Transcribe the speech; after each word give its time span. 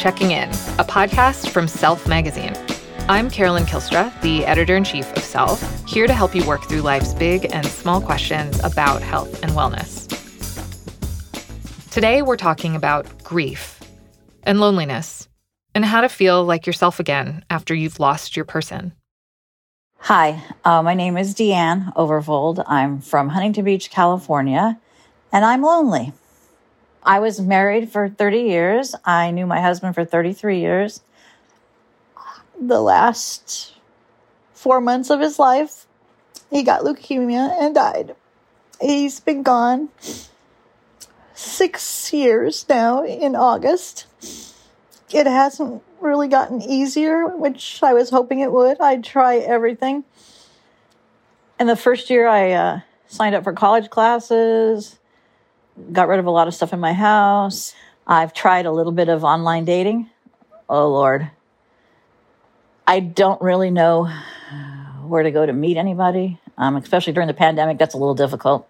Checking 0.00 0.30
In, 0.30 0.48
a 0.78 0.84
podcast 0.84 1.50
from 1.50 1.68
Self 1.68 2.08
Magazine. 2.08 2.54
I'm 3.06 3.28
Carolyn 3.28 3.64
Kylstra, 3.64 4.18
the 4.22 4.46
editor 4.46 4.74
in 4.74 4.82
chief 4.82 5.12
of 5.14 5.22
Self, 5.22 5.86
here 5.86 6.06
to 6.06 6.14
help 6.14 6.34
you 6.34 6.42
work 6.46 6.62
through 6.62 6.80
life's 6.80 7.12
big 7.12 7.46
and 7.52 7.66
small 7.66 8.00
questions 8.00 8.58
about 8.64 9.02
health 9.02 9.42
and 9.42 9.52
wellness. 9.52 10.08
Today, 11.90 12.22
we're 12.22 12.38
talking 12.38 12.74
about 12.74 13.22
grief 13.22 13.78
and 14.44 14.58
loneliness 14.58 15.28
and 15.74 15.84
how 15.84 16.00
to 16.00 16.08
feel 16.08 16.46
like 16.46 16.66
yourself 16.66 16.98
again 16.98 17.44
after 17.50 17.74
you've 17.74 18.00
lost 18.00 18.36
your 18.36 18.46
person. 18.46 18.94
Hi, 19.98 20.42
uh, 20.64 20.82
my 20.82 20.94
name 20.94 21.18
is 21.18 21.34
Deanne 21.34 21.92
Overvold. 21.92 22.64
I'm 22.66 23.02
from 23.02 23.28
Huntington 23.28 23.66
Beach, 23.66 23.90
California, 23.90 24.80
and 25.30 25.44
I'm 25.44 25.60
lonely. 25.60 26.14
I 27.02 27.20
was 27.20 27.40
married 27.40 27.90
for 27.90 28.08
30 28.08 28.40
years. 28.40 28.94
I 29.04 29.30
knew 29.30 29.46
my 29.46 29.60
husband 29.60 29.94
for 29.94 30.04
33 30.04 30.60
years. 30.60 31.00
The 32.60 32.80
last 32.80 33.74
four 34.52 34.80
months 34.80 35.08
of 35.08 35.20
his 35.20 35.38
life, 35.38 35.86
he 36.50 36.62
got 36.62 36.82
leukemia 36.82 37.56
and 37.58 37.74
died. 37.74 38.14
He's 38.80 39.20
been 39.20 39.42
gone 39.42 39.88
six 41.34 42.12
years 42.12 42.66
now 42.68 43.04
in 43.04 43.34
August. 43.34 44.06
It 45.10 45.26
hasn't 45.26 45.82
really 46.00 46.28
gotten 46.28 46.62
easier, 46.62 47.26
which 47.26 47.82
I 47.82 47.94
was 47.94 48.10
hoping 48.10 48.40
it 48.40 48.52
would. 48.52 48.80
I'd 48.80 49.04
try 49.04 49.38
everything. 49.38 50.04
And 51.58 51.68
the 51.68 51.76
first 51.76 52.10
year, 52.10 52.26
I 52.26 52.52
uh, 52.52 52.80
signed 53.06 53.34
up 53.34 53.44
for 53.44 53.52
college 53.52 53.90
classes, 53.90 54.98
got 55.92 56.08
rid 56.08 56.18
of 56.18 56.26
a 56.26 56.30
lot 56.30 56.48
of 56.48 56.54
stuff 56.54 56.72
in 56.72 56.80
my 56.80 56.92
house. 56.92 57.74
I've 58.06 58.32
tried 58.32 58.66
a 58.66 58.72
little 58.72 58.92
bit 58.92 59.08
of 59.08 59.24
online 59.24 59.64
dating. 59.64 60.10
Oh, 60.68 60.88
Lord. 60.88 61.30
I 62.86 63.00
don't 63.00 63.40
really 63.40 63.70
know 63.70 64.12
where 65.06 65.22
to 65.22 65.30
go 65.30 65.46
to 65.46 65.52
meet 65.52 65.76
anybody, 65.76 66.40
um, 66.58 66.76
especially 66.76 67.12
during 67.12 67.28
the 67.28 67.34
pandemic. 67.34 67.78
That's 67.78 67.94
a 67.94 67.98
little 67.98 68.14
difficult 68.14 68.68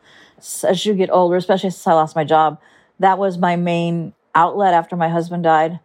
as 0.64 0.86
you 0.86 0.94
get 0.94 1.10
older, 1.10 1.36
especially 1.36 1.70
since 1.70 1.86
I 1.86 1.92
lost 1.92 2.16
my 2.16 2.24
job, 2.24 2.60
that 2.98 3.18
was 3.18 3.38
my 3.38 3.56
main 3.56 4.14
outlet 4.34 4.74
after 4.74 4.96
my 4.96 5.08
husband 5.08 5.44
died. 5.44 5.80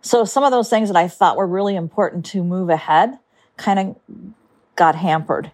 So 0.00 0.24
some 0.24 0.44
of 0.44 0.50
those 0.50 0.68
things 0.68 0.88
that 0.88 0.96
I 0.96 1.08
thought 1.08 1.36
were 1.36 1.46
really 1.46 1.76
important 1.76 2.26
to 2.26 2.42
move 2.42 2.70
ahead 2.70 3.18
kind 3.56 3.78
of 3.78 3.96
got 4.76 4.94
hampered. 4.94 5.52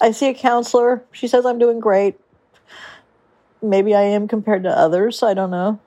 I 0.00 0.12
see 0.12 0.28
a 0.28 0.34
counselor. 0.34 1.04
She 1.10 1.26
says 1.26 1.44
I'm 1.44 1.58
doing 1.58 1.80
great. 1.80 2.18
Maybe 3.62 3.94
I 3.94 4.02
am 4.02 4.28
compared 4.28 4.62
to 4.64 4.70
others. 4.70 5.22
I 5.22 5.34
don't 5.34 5.50
know. 5.50 5.80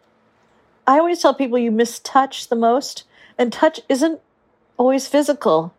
I 0.88 0.98
always 0.98 1.22
tell 1.22 1.34
people 1.34 1.58
you 1.58 1.72
miss 1.72 2.00
touch 2.00 2.50
the 2.50 2.56
most, 2.56 3.04
and 3.38 3.54
touch 3.54 3.80
isn't 3.88 4.20
always 4.78 5.08
physical. 5.08 5.74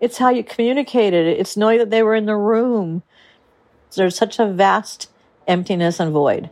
It's 0.00 0.18
how 0.18 0.30
you 0.30 0.42
communicated. 0.42 1.26
It's 1.26 1.56
knowing 1.56 1.78
that 1.78 1.90
they 1.90 2.02
were 2.02 2.14
in 2.14 2.26
the 2.26 2.36
room. 2.36 3.02
There's 3.94 4.16
such 4.16 4.38
a 4.38 4.46
vast 4.46 5.10
emptiness 5.46 6.00
and 6.00 6.12
void 6.12 6.48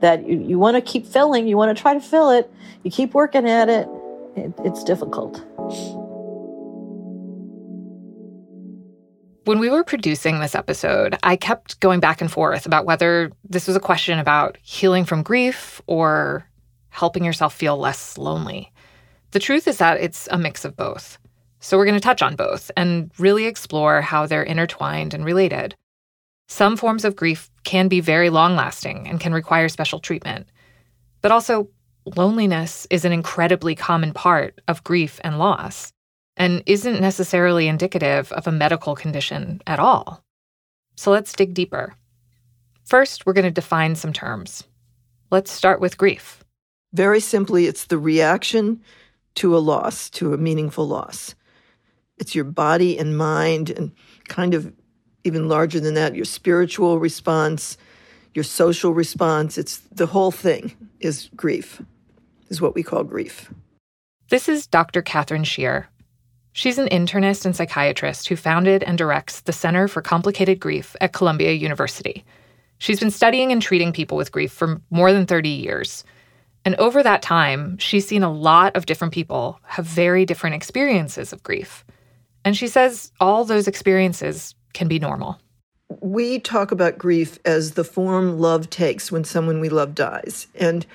that 0.00 0.28
you, 0.28 0.38
you 0.38 0.58
want 0.58 0.76
to 0.76 0.80
keep 0.80 1.06
filling, 1.06 1.48
you 1.48 1.56
want 1.56 1.74
to 1.74 1.80
try 1.80 1.94
to 1.94 2.00
fill 2.00 2.30
it, 2.30 2.52
you 2.82 2.90
keep 2.90 3.14
working 3.14 3.48
at 3.48 3.68
it. 3.68 3.88
it 4.36 4.52
it's 4.58 4.84
difficult. 4.84 5.42
When 9.44 9.58
we 9.58 9.68
were 9.68 9.84
producing 9.84 10.40
this 10.40 10.54
episode, 10.54 11.18
I 11.22 11.36
kept 11.36 11.78
going 11.80 12.00
back 12.00 12.22
and 12.22 12.32
forth 12.32 12.64
about 12.64 12.86
whether 12.86 13.30
this 13.46 13.66
was 13.66 13.76
a 13.76 13.80
question 13.80 14.18
about 14.18 14.56
healing 14.62 15.04
from 15.04 15.22
grief 15.22 15.82
or 15.86 16.48
helping 16.88 17.24
yourself 17.24 17.52
feel 17.54 17.76
less 17.76 18.16
lonely. 18.16 18.72
The 19.32 19.38
truth 19.38 19.68
is 19.68 19.76
that 19.78 20.00
it's 20.00 20.28
a 20.30 20.38
mix 20.38 20.64
of 20.64 20.78
both. 20.78 21.18
So 21.60 21.76
we're 21.76 21.84
going 21.84 21.96
to 21.96 22.00
touch 22.00 22.22
on 22.22 22.36
both 22.36 22.70
and 22.74 23.10
really 23.18 23.44
explore 23.44 24.00
how 24.00 24.26
they're 24.26 24.42
intertwined 24.42 25.12
and 25.12 25.26
related. 25.26 25.74
Some 26.48 26.78
forms 26.78 27.04
of 27.04 27.14
grief 27.14 27.50
can 27.64 27.88
be 27.88 28.00
very 28.00 28.30
long 28.30 28.56
lasting 28.56 29.06
and 29.06 29.20
can 29.20 29.34
require 29.34 29.68
special 29.68 29.98
treatment. 29.98 30.46
But 31.20 31.32
also, 31.32 31.68
loneliness 32.16 32.86
is 32.88 33.04
an 33.04 33.12
incredibly 33.12 33.74
common 33.74 34.14
part 34.14 34.62
of 34.68 34.84
grief 34.84 35.20
and 35.22 35.38
loss 35.38 35.92
and 36.36 36.62
isn't 36.66 37.00
necessarily 37.00 37.68
indicative 37.68 38.32
of 38.32 38.46
a 38.46 38.52
medical 38.52 38.94
condition 38.94 39.60
at 39.66 39.78
all. 39.78 40.24
So 40.96 41.10
let's 41.10 41.32
dig 41.32 41.54
deeper. 41.54 41.94
First, 42.84 43.24
we're 43.24 43.32
going 43.32 43.44
to 43.44 43.50
define 43.50 43.94
some 43.94 44.12
terms. 44.12 44.64
Let's 45.30 45.50
start 45.50 45.80
with 45.80 45.98
grief. 45.98 46.44
Very 46.92 47.20
simply, 47.20 47.66
it's 47.66 47.86
the 47.86 47.98
reaction 47.98 48.82
to 49.36 49.56
a 49.56 49.58
loss, 49.58 50.10
to 50.10 50.32
a 50.32 50.38
meaningful 50.38 50.86
loss. 50.86 51.34
It's 52.18 52.34
your 52.34 52.44
body 52.44 52.98
and 52.98 53.18
mind 53.18 53.70
and 53.70 53.92
kind 54.28 54.54
of 54.54 54.72
even 55.24 55.48
larger 55.48 55.80
than 55.80 55.94
that, 55.94 56.14
your 56.14 56.24
spiritual 56.24 56.98
response, 57.00 57.76
your 58.34 58.44
social 58.44 58.92
response. 58.92 59.58
It's 59.58 59.78
the 59.90 60.06
whole 60.06 60.30
thing 60.30 60.76
is 61.00 61.30
grief, 61.34 61.82
is 62.48 62.60
what 62.60 62.74
we 62.74 62.82
call 62.82 63.02
grief. 63.04 63.52
This 64.28 64.48
is 64.48 64.66
Dr. 64.66 65.02
Katherine 65.02 65.44
Shear. 65.44 65.88
She's 66.56 66.78
an 66.78 66.86
internist 66.86 67.44
and 67.44 67.54
psychiatrist 67.54 68.28
who 68.28 68.36
founded 68.36 68.84
and 68.84 68.96
directs 68.96 69.40
the 69.40 69.52
Center 69.52 69.88
for 69.88 70.00
Complicated 70.00 70.60
Grief 70.60 70.94
at 71.00 71.12
Columbia 71.12 71.50
University. 71.50 72.24
She's 72.78 73.00
been 73.00 73.10
studying 73.10 73.50
and 73.50 73.60
treating 73.60 73.92
people 73.92 74.16
with 74.16 74.30
grief 74.30 74.52
for 74.52 74.80
more 74.88 75.12
than 75.12 75.26
30 75.26 75.48
years. 75.48 76.04
And 76.64 76.76
over 76.76 77.02
that 77.02 77.22
time, 77.22 77.76
she's 77.78 78.06
seen 78.06 78.22
a 78.22 78.32
lot 78.32 78.76
of 78.76 78.86
different 78.86 79.12
people 79.12 79.58
have 79.64 79.84
very 79.84 80.24
different 80.24 80.54
experiences 80.54 81.32
of 81.32 81.42
grief. 81.42 81.84
And 82.44 82.56
she 82.56 82.68
says 82.68 83.10
all 83.18 83.44
those 83.44 83.66
experiences 83.66 84.54
can 84.74 84.86
be 84.86 85.00
normal. 85.00 85.40
We 86.00 86.38
talk 86.38 86.70
about 86.70 86.98
grief 86.98 87.40
as 87.44 87.72
the 87.72 87.82
form 87.82 88.38
love 88.38 88.70
takes 88.70 89.10
when 89.10 89.24
someone 89.24 89.58
we 89.58 89.70
love 89.70 89.96
dies. 89.96 90.46
And 90.54 90.86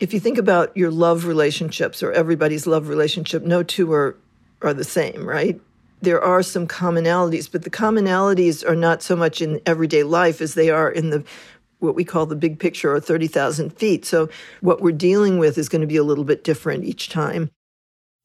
if 0.00 0.14
you 0.14 0.20
think 0.20 0.38
about 0.38 0.74
your 0.74 0.90
love 0.90 1.26
relationships 1.26 2.02
or 2.02 2.12
everybody's 2.12 2.66
love 2.66 2.88
relationship, 2.88 3.42
no 3.42 3.62
two 3.62 3.92
are, 3.92 4.16
are 4.62 4.74
the 4.74 4.84
same, 4.84 5.26
right? 5.26 5.60
There 6.02 6.22
are 6.22 6.42
some 6.42 6.66
commonalities, 6.66 7.50
but 7.50 7.62
the 7.62 7.70
commonalities 7.70 8.68
are 8.68 8.76
not 8.76 9.02
so 9.02 9.16
much 9.16 9.40
in 9.40 9.60
everyday 9.66 10.02
life 10.02 10.40
as 10.40 10.54
they 10.54 10.70
are 10.70 10.90
in 10.90 11.10
the 11.10 11.24
what 11.78 11.94
we 11.94 12.04
call 12.04 12.26
the 12.26 12.36
big 12.36 12.58
picture 12.58 12.94
or 12.94 13.00
30,000 13.00 13.70
feet. 13.70 14.04
So 14.04 14.28
what 14.60 14.80
we're 14.80 14.92
dealing 14.92 15.38
with 15.38 15.58
is 15.58 15.68
going 15.68 15.82
to 15.82 15.86
be 15.86 15.96
a 15.96 16.04
little 16.04 16.24
bit 16.24 16.42
different 16.42 16.84
each 16.84 17.10
time. 17.10 17.50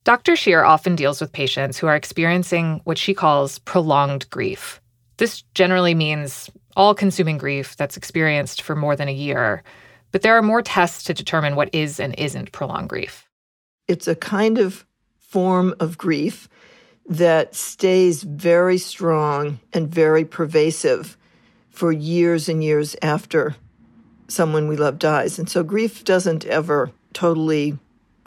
Dr. 0.06 0.36
Shear 0.36 0.64
often 0.64 0.96
deals 0.96 1.20
with 1.20 1.34
patients 1.34 1.78
who 1.78 1.88
are 1.88 1.96
experiencing 1.96 2.82
what 2.86 2.98
she 2.98 3.14
calls 3.14 3.60
prolonged 3.60 4.30
grief. 4.30 4.80
This 5.18 5.44
generally 5.54 5.94
means 5.94 6.50
all 6.78 6.96
consuming 6.96 7.38
grief 7.38 7.76
that's 7.76 7.98
experienced 7.98 8.62
for 8.62 8.76
more 8.76 8.96
than 8.96 9.10
a 9.10 9.14
year, 9.14 9.62
but 10.12 10.22
there 10.22 10.38
are 10.38 10.42
more 10.42 10.62
tests 10.62 11.04
to 11.04 11.14
determine 11.14 11.56
what 11.56 11.70
is 11.74 12.00
and 12.00 12.16
isn't 12.18 12.54
prolonged 12.54 12.90
grief. 12.90 13.28
It's 13.88 14.08
a 14.08 14.16
kind 14.16 14.58
of 14.58 14.86
form 15.30 15.76
of 15.80 15.98
grief 15.98 16.50
that 17.08 17.56
stays 17.56 18.24
very 18.24 18.78
strong 18.78 19.60
and 19.74 19.94
very 19.94 20.26
pervasive 20.26 21.18
for 21.70 21.92
years 21.92 22.50
and 22.50 22.64
years 22.64 22.96
after 23.02 23.56
someone 24.28 24.68
we 24.68 24.76
love 24.76 25.00
dies. 25.00 25.40
And 25.40 25.50
so 25.50 25.64
grief 25.64 26.04
doesn't 26.04 26.46
ever 26.46 26.92
totally 27.14 27.78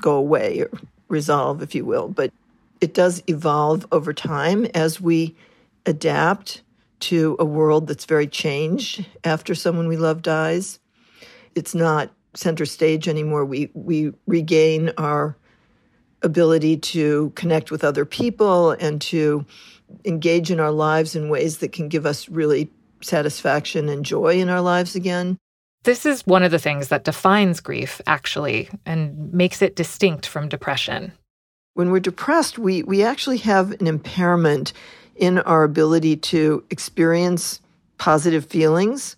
go 0.01 0.15
away 0.15 0.61
or 0.61 0.71
resolve, 1.09 1.63
if 1.63 1.75
you 1.75 1.85
will, 1.85 2.09
but 2.09 2.33
it 2.81 2.95
does 2.95 3.23
evolve 3.29 3.87
over 3.93 4.13
time 4.13 4.67
as 4.75 5.01
we 5.01 5.37
adapt 5.87 6.63
to 7.01 7.37
a 7.39 7.45
world 7.45 7.87
that's 7.89 8.05
very 8.05 8.27
changed 8.27 9.07
after 9.25 9.55
someone 9.55 9.89
we 9.89 9.97
love 9.97 10.23
dies. 10.23 10.79
It's 11.55 11.75
not 11.75 12.11
center 12.35 12.65
stage 12.65 13.09
anymore. 13.09 13.45
We 13.45 13.71
we 13.75 14.13
regain 14.27 14.93
our 14.97 15.37
ability 16.23 16.77
to 16.77 17.33
connect 17.35 17.71
with 17.71 17.85
other 17.85 18.05
people 18.05 18.73
and 18.73 19.01
to 19.03 19.45
engage 20.05 20.51
in 20.51 20.61
our 20.61 20.71
lives 20.71 21.15
in 21.15 21.29
ways 21.29 21.59
that 21.59 21.73
can 21.73 21.89
give 21.89 22.07
us 22.07 22.29
really 22.29 22.71
satisfaction 23.01 23.89
and 23.89 24.05
joy 24.05 24.41
in 24.41 24.49
our 24.49 24.61
lives 24.61 24.95
again. 24.95 25.37
This 25.85 26.07
is 26.07 26.27
one 26.27 26.45
of 26.45 26.53
the 26.53 26.59
things 26.59 26.89
that 26.89 27.05
defines 27.05 27.61
grief, 27.61 28.01
actually, 28.07 28.71
and 28.87 29.33
makes 29.33 29.63
it 29.63 29.75
distinct 29.75 30.27
from 30.27 30.49
depression. 30.49 31.13
When 31.75 31.91
we're 31.91 32.01
depressed, 32.01 32.59
we, 32.59 32.83
we 32.85 33.03
actually 33.03 33.39
have 33.39 33.73
an 33.73 33.87
impairment 33.87 34.73
in 35.17 35.39
our 35.41 35.65
ability 35.65 36.17
to 36.17 36.65
experience 36.71 37.61
positive 37.99 38.47
feelings. 38.47 39.17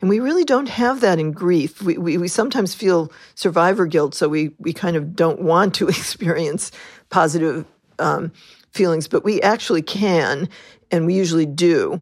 And 0.00 0.08
we 0.08 0.20
really 0.20 0.44
don't 0.44 0.68
have 0.68 1.00
that 1.00 1.18
in 1.18 1.32
grief. 1.32 1.82
We, 1.82 1.98
we, 1.98 2.18
we 2.18 2.28
sometimes 2.28 2.74
feel 2.74 3.10
survivor 3.34 3.86
guilt, 3.86 4.14
so 4.14 4.28
we, 4.28 4.54
we 4.58 4.72
kind 4.72 4.96
of 4.96 5.16
don't 5.16 5.42
want 5.42 5.74
to 5.76 5.88
experience 5.88 6.70
positive 7.10 7.66
um, 7.98 8.32
feelings, 8.72 9.08
but 9.08 9.24
we 9.24 9.42
actually 9.42 9.82
can, 9.82 10.48
and 10.90 11.06
we 11.06 11.14
usually 11.14 11.46
do. 11.46 12.00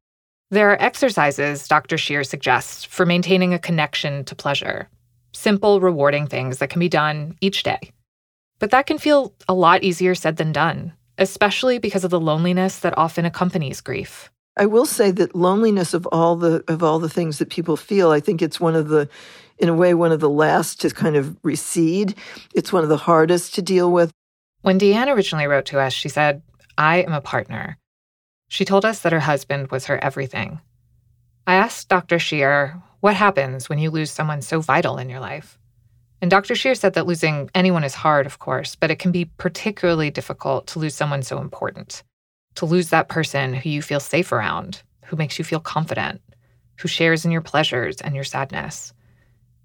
There 0.51 0.71
are 0.71 0.81
exercises 0.81 1.67
Dr. 1.67 1.99
Shear 1.99 2.23
suggests 2.23 2.85
for 2.85 3.07
maintaining 3.07 3.55
a 3.55 3.59
connection 3.59 4.25
to 4.27 4.35
pleasure. 4.35 4.89
Simple, 5.33 5.81
rewarding 5.81 6.27
things 6.27 6.59
that 6.59 6.71
can 6.71 6.81
be 6.81 6.89
done 6.89 7.37
each 7.41 7.63
day. 7.63 7.93
But 8.59 8.71
that 8.71 8.87
can 8.87 8.99
feel 8.99 9.35
a 9.49 9.55
lot 9.55 9.83
easier 9.83 10.15
said 10.15 10.37
than 10.37 10.53
done, 10.53 10.93
especially 11.19 11.79
because 11.79 12.05
of 12.05 12.11
the 12.11 12.21
loneliness 12.21 12.79
that 12.81 12.97
often 12.97 13.25
accompanies 13.25 13.81
grief. 13.81 14.31
I 14.59 14.65
will 14.65 14.87
say 14.87 15.11
that 15.11 15.35
loneliness 15.35 15.93
of 15.93 16.07
all 16.13 16.35
the 16.37 16.65
of 16.67 16.83
all 16.83 16.99
the 16.99 17.11
things 17.11 17.39
that 17.39 17.51
people 17.51 17.77
feel, 17.77 18.11
I 18.11 18.21
think 18.21 18.41
it's 18.41 18.59
one 18.59 18.75
of 18.75 18.89
the 18.89 19.09
in 19.59 19.69
a 19.69 19.75
way 19.75 19.93
one 19.93 20.13
of 20.13 20.21
the 20.21 20.31
last 20.31 20.81
to 20.81 20.91
kind 20.91 21.15
of 21.15 21.37
recede. 21.43 22.15
It's 22.55 22.73
one 22.73 22.83
of 22.83 22.89
the 22.89 22.97
hardest 22.97 23.55
to 23.55 23.63
deal 23.63 23.93
with. 23.93 24.11
When 24.63 24.79
Deanne 24.79 25.15
originally 25.15 25.47
wrote 25.47 25.67
to 25.67 25.79
us, 25.79 25.93
she 25.93 26.09
said, 26.09 26.43
"I 26.79 27.03
am 27.03 27.13
a 27.13 27.21
partner." 27.21 27.79
She 28.49 28.65
told 28.65 28.87
us 28.87 29.01
that 29.01 29.13
her 29.13 29.21
husband 29.21 29.71
was 29.71 29.87
her 29.87 30.03
everything. 30.03 30.61
I 31.47 31.55
asked 31.57 31.89
Dr. 31.89 32.19
Shear, 32.19 32.83
"What 33.01 33.15
happens 33.15 33.69
when 33.69 33.79
you 33.79 33.91
lose 33.91 34.11
someone 34.11 34.41
so 34.41 34.61
vital 34.61 34.97
in 34.97 35.11
your 35.11 35.21
life?" 35.21 35.59
And 36.23 36.31
Dr. 36.31 36.55
Shear 36.55 36.75
said 36.75 36.95
that 36.95 37.07
losing 37.07 37.51
anyone 37.55 37.85
is 37.85 37.97
hard, 37.97 38.25
of 38.25 38.39
course, 38.39 38.75
but 38.75 38.91
it 38.91 38.99
can 38.99 39.13
be 39.13 39.27
particularly 39.27 40.11
difficult 40.11 40.67
to 40.69 40.79
lose 40.79 40.95
someone 40.95 41.23
so 41.23 41.39
important 41.41 42.03
to 42.57 42.67
lose 42.67 42.91
that 42.91 43.09
person 43.09 43.55
who 43.55 43.71
you 43.71 43.81
feel 43.81 44.01
safe 44.01 44.33
around, 44.33 44.83
who 45.05 45.17
makes 45.17 45.39
you 45.39 45.45
feel 45.45 45.61
confident, 45.61 46.21
who 46.79 46.89
shares 46.89 47.25
in 47.25 47.31
your 47.31 47.41
pleasures 47.41 48.01
and 48.01 48.15
your 48.15 48.25
sadness. 48.25 48.93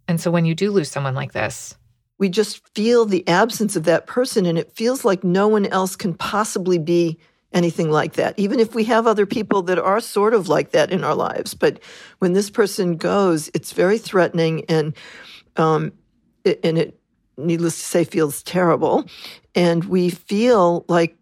And 0.08 0.22
so 0.22 0.32
when 0.32 0.46
you 0.46 0.56
do 0.56 0.72
lose 0.72 0.90
someone 0.92 1.16
like 1.16 1.34
this, 1.34 1.76
we 2.20 2.30
just 2.30 2.68
feel 2.76 3.06
the 3.06 3.28
absence 3.28 3.76
of 3.76 3.86
that 3.86 4.06
person, 4.06 4.46
and 4.46 4.58
it 4.58 4.72
feels 4.76 5.04
like 5.04 5.24
no 5.24 5.48
one 5.48 5.66
else 5.66 5.96
can 5.96 6.14
possibly 6.14 6.78
be 6.78 7.18
anything 7.54 7.90
like 7.90 8.14
that, 8.14 8.38
even 8.38 8.60
if 8.60 8.76
we 8.76 8.84
have 8.84 9.08
other 9.08 9.26
people 9.26 9.64
that 9.64 9.80
are 9.80 10.00
sort 10.00 10.34
of 10.34 10.48
like 10.48 10.72
that 10.72 10.92
in 10.92 11.04
our 11.04 11.16
lives. 11.16 11.54
But 11.54 11.80
when 12.20 12.34
this 12.34 12.50
person 12.50 12.96
goes, 12.96 13.50
it's 13.54 13.74
very 13.74 13.98
threatening, 13.98 14.66
and 14.70 14.94
um, 15.58 15.92
it, 16.44 16.60
and 16.64 16.78
it, 16.78 17.00
needless 17.38 17.76
to 17.78 17.86
say, 17.86 18.04
feels 18.04 18.44
terrible. 18.44 19.06
And 19.56 19.84
we 19.86 20.12
feel 20.12 20.86
like 20.88 21.18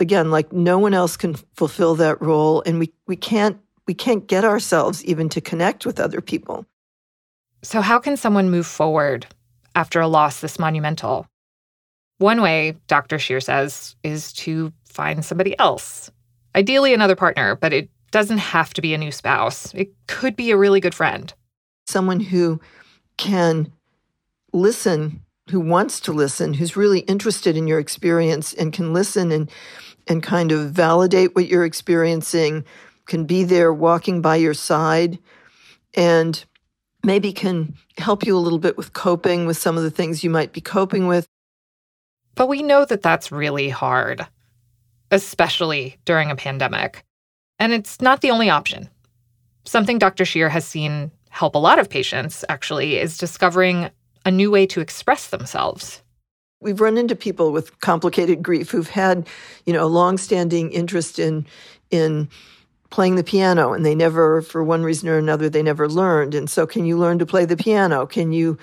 again, 0.00 0.30
like 0.30 0.52
no 0.52 0.78
one 0.78 0.94
else 0.94 1.16
can 1.16 1.34
fulfill 1.54 1.94
that 1.96 2.20
role, 2.20 2.62
and 2.66 2.78
we, 2.78 2.92
we 3.06 3.16
can't 3.16 3.58
we 3.86 3.94
can't 3.94 4.26
get 4.26 4.44
ourselves 4.44 5.02
even 5.06 5.30
to 5.30 5.40
connect 5.40 5.86
with 5.86 5.98
other 5.98 6.20
people. 6.20 6.66
So 7.62 7.80
how 7.80 7.98
can 7.98 8.16
someone 8.16 8.50
move 8.50 8.66
forward 8.66 9.26
after 9.74 10.00
a 10.00 10.06
loss 10.06 10.40
this 10.40 10.58
monumental? 10.58 11.26
One 12.18 12.42
way, 12.42 12.76
Dr. 12.86 13.18
Shear 13.18 13.40
says, 13.40 13.96
is 14.02 14.32
to 14.34 14.72
find 14.84 15.24
somebody 15.24 15.58
else. 15.58 16.10
Ideally 16.54 16.92
another 16.92 17.16
partner, 17.16 17.56
but 17.56 17.72
it 17.72 17.88
doesn't 18.10 18.38
have 18.38 18.74
to 18.74 18.82
be 18.82 18.92
a 18.92 18.98
new 18.98 19.12
spouse. 19.12 19.72
It 19.74 19.92
could 20.06 20.36
be 20.36 20.50
a 20.50 20.56
really 20.56 20.80
good 20.80 20.94
friend. 20.94 21.32
Someone 21.86 22.20
who 22.20 22.60
can 23.16 23.72
listen, 24.52 25.22
who 25.50 25.60
wants 25.60 26.00
to 26.00 26.12
listen, 26.12 26.54
who's 26.54 26.76
really 26.76 27.00
interested 27.00 27.56
in 27.56 27.66
your 27.66 27.78
experience 27.78 28.52
and 28.54 28.72
can 28.72 28.92
listen 28.92 29.30
and 29.32 29.50
and 30.08 30.22
kind 30.22 30.50
of 30.50 30.70
validate 30.72 31.34
what 31.34 31.46
you're 31.46 31.64
experiencing, 31.64 32.64
can 33.06 33.24
be 33.24 33.44
there 33.44 33.72
walking 33.72 34.20
by 34.20 34.36
your 34.36 34.54
side, 34.54 35.18
and 35.94 36.44
maybe 37.04 37.32
can 37.32 37.74
help 37.98 38.24
you 38.26 38.36
a 38.36 38.40
little 38.40 38.58
bit 38.58 38.76
with 38.76 38.92
coping 38.92 39.46
with 39.46 39.56
some 39.56 39.76
of 39.76 39.82
the 39.82 39.90
things 39.90 40.24
you 40.24 40.30
might 40.30 40.52
be 40.52 40.60
coping 40.60 41.06
with. 41.06 41.26
But 42.34 42.48
we 42.48 42.62
know 42.62 42.84
that 42.84 43.02
that's 43.02 43.32
really 43.32 43.68
hard, 43.68 44.26
especially 45.10 45.96
during 46.04 46.30
a 46.30 46.36
pandemic. 46.36 47.04
And 47.58 47.72
it's 47.72 48.00
not 48.00 48.20
the 48.20 48.30
only 48.30 48.50
option. 48.50 48.88
Something 49.64 49.98
Dr. 49.98 50.24
Shear 50.24 50.48
has 50.48 50.64
seen 50.64 51.10
help 51.30 51.54
a 51.54 51.58
lot 51.58 51.78
of 51.78 51.90
patients, 51.90 52.44
actually, 52.48 52.98
is 52.98 53.18
discovering 53.18 53.90
a 54.24 54.30
new 54.30 54.50
way 54.50 54.66
to 54.66 54.80
express 54.80 55.28
themselves. 55.28 56.02
We've 56.60 56.80
run 56.80 56.98
into 56.98 57.14
people 57.14 57.52
with 57.52 57.80
complicated 57.80 58.42
grief 58.42 58.70
who've 58.70 58.90
had, 58.90 59.28
you 59.64 59.72
know, 59.72 59.84
a 59.84 59.86
long-standing 59.86 60.72
interest 60.72 61.18
in 61.18 61.46
in 61.90 62.28
playing 62.90 63.16
the 63.16 63.24
piano 63.24 63.72
and 63.72 63.84
they 63.84 63.94
never 63.94 64.40
for 64.42 64.64
one 64.64 64.82
reason 64.82 65.08
or 65.08 65.18
another 65.18 65.48
they 65.48 65.62
never 65.62 65.88
learned. 65.88 66.34
And 66.34 66.48
so 66.48 66.66
can 66.66 66.84
you 66.84 66.96
learn 66.96 67.18
to 67.18 67.26
play 67.26 67.44
the 67.44 67.56
piano? 67.56 68.06
Can 68.06 68.32
you 68.32 68.58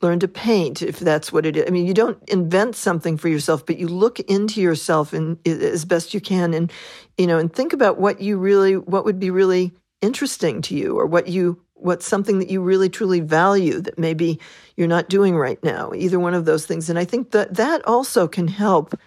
learn 0.00 0.20
to 0.20 0.28
paint 0.28 0.82
if 0.82 0.98
that's 0.98 1.32
what 1.32 1.46
it 1.46 1.56
is? 1.56 1.64
I 1.66 1.70
mean, 1.70 1.86
you 1.86 1.94
don't 1.94 2.22
invent 2.28 2.76
something 2.76 3.16
for 3.16 3.28
yourself, 3.28 3.64
but 3.64 3.78
you 3.78 3.88
look 3.88 4.20
into 4.20 4.60
yourself 4.60 5.12
and 5.12 5.38
as 5.46 5.84
best 5.84 6.12
you 6.12 6.20
can 6.20 6.54
and 6.54 6.72
you 7.16 7.26
know, 7.26 7.38
and 7.38 7.52
think 7.52 7.72
about 7.72 7.98
what 7.98 8.20
you 8.20 8.36
really 8.36 8.76
what 8.76 9.04
would 9.04 9.18
be 9.18 9.30
really 9.30 9.72
interesting 10.00 10.62
to 10.62 10.74
you 10.74 10.98
or 10.98 11.06
what 11.06 11.28
you 11.28 11.60
what's 11.74 12.06
something 12.06 12.40
that 12.40 12.50
you 12.50 12.60
really 12.60 12.88
truly 12.88 13.20
value 13.20 13.80
that 13.80 13.98
maybe 13.98 14.40
you're 14.76 14.88
not 14.88 15.08
doing 15.08 15.36
right 15.36 15.62
now 15.62 15.92
either 15.94 16.18
one 16.18 16.34
of 16.34 16.44
those 16.44 16.66
things. 16.66 16.90
And 16.90 16.98
i 16.98 17.04
think 17.04 17.30
that 17.32 17.54
that 17.54 17.84
also 17.86 18.28
can 18.28 18.48
help 18.48 18.98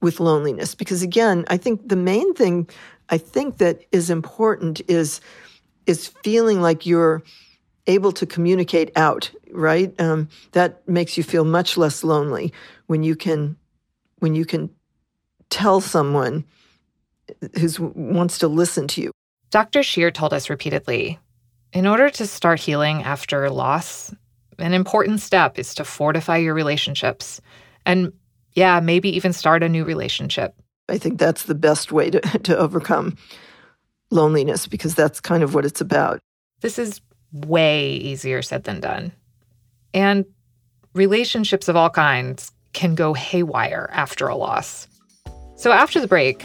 with 0.00 0.20
loneliness 0.20 0.74
because 0.74 1.02
again 1.02 1.44
i 1.48 1.56
think 1.56 1.88
the 1.88 1.96
main 1.96 2.32
thing 2.34 2.68
i 3.10 3.18
think 3.18 3.58
that 3.58 3.82
is 3.92 4.08
important 4.10 4.80
is 4.88 5.20
is 5.86 6.08
feeling 6.22 6.60
like 6.60 6.86
you're 6.86 7.22
able 7.86 8.12
to 8.12 8.26
communicate 8.26 8.92
out 8.96 9.30
right? 9.52 9.98
Um, 10.00 10.28
that 10.52 10.86
makes 10.88 11.16
you 11.16 11.22
feel 11.22 11.44
much 11.44 11.76
less 11.76 12.04
lonely 12.04 12.52
when 12.86 13.02
you 13.02 13.16
can 13.16 13.56
when 14.18 14.34
you 14.34 14.44
can 14.44 14.70
tell 15.48 15.80
someone 15.80 16.44
who 17.58 17.92
wants 17.94 18.38
to 18.38 18.48
listen 18.48 18.86
to 18.88 19.02
you 19.02 19.12
dr 19.50 19.82
shear 19.82 20.10
told 20.10 20.32
us 20.32 20.50
repeatedly 20.50 21.18
in 21.72 21.86
order 21.86 22.10
to 22.10 22.26
start 22.26 22.60
healing 22.60 23.02
after 23.02 23.48
loss, 23.48 24.14
an 24.58 24.74
important 24.74 25.20
step 25.20 25.58
is 25.58 25.74
to 25.76 25.84
fortify 25.84 26.36
your 26.36 26.54
relationships 26.54 27.40
and, 27.86 28.12
yeah, 28.52 28.80
maybe 28.80 29.14
even 29.14 29.32
start 29.32 29.62
a 29.62 29.68
new 29.68 29.84
relationship. 29.84 30.54
I 30.88 30.98
think 30.98 31.18
that's 31.18 31.44
the 31.44 31.54
best 31.54 31.92
way 31.92 32.10
to, 32.10 32.20
to 32.42 32.58
overcome 32.58 33.16
loneliness 34.10 34.66
because 34.66 34.94
that's 34.94 35.20
kind 35.20 35.42
of 35.42 35.54
what 35.54 35.64
it's 35.64 35.80
about. 35.80 36.18
This 36.60 36.78
is 36.78 37.00
way 37.32 37.92
easier 37.92 38.42
said 38.42 38.64
than 38.64 38.80
done. 38.80 39.12
And 39.94 40.24
relationships 40.94 41.68
of 41.68 41.76
all 41.76 41.90
kinds 41.90 42.50
can 42.72 42.94
go 42.94 43.14
haywire 43.14 43.88
after 43.92 44.26
a 44.26 44.36
loss. 44.36 44.88
So, 45.56 45.72
after 45.72 46.00
the 46.00 46.08
break, 46.08 46.44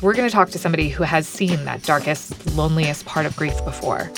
we're 0.00 0.14
going 0.14 0.28
to 0.28 0.34
talk 0.34 0.50
to 0.50 0.58
somebody 0.58 0.88
who 0.88 1.02
has 1.02 1.26
seen 1.26 1.64
that 1.64 1.82
darkest, 1.82 2.54
loneliest 2.54 3.04
part 3.06 3.26
of 3.26 3.34
grief 3.36 3.64
before 3.64 4.10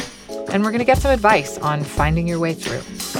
and 0.53 0.65
we're 0.65 0.71
going 0.71 0.81
to 0.81 0.85
get 0.85 0.99
some 0.99 1.13
advice 1.13 1.59
on 1.59 1.85
finding 1.85 2.27
your 2.27 2.39
way 2.39 2.55
through. 2.55 3.20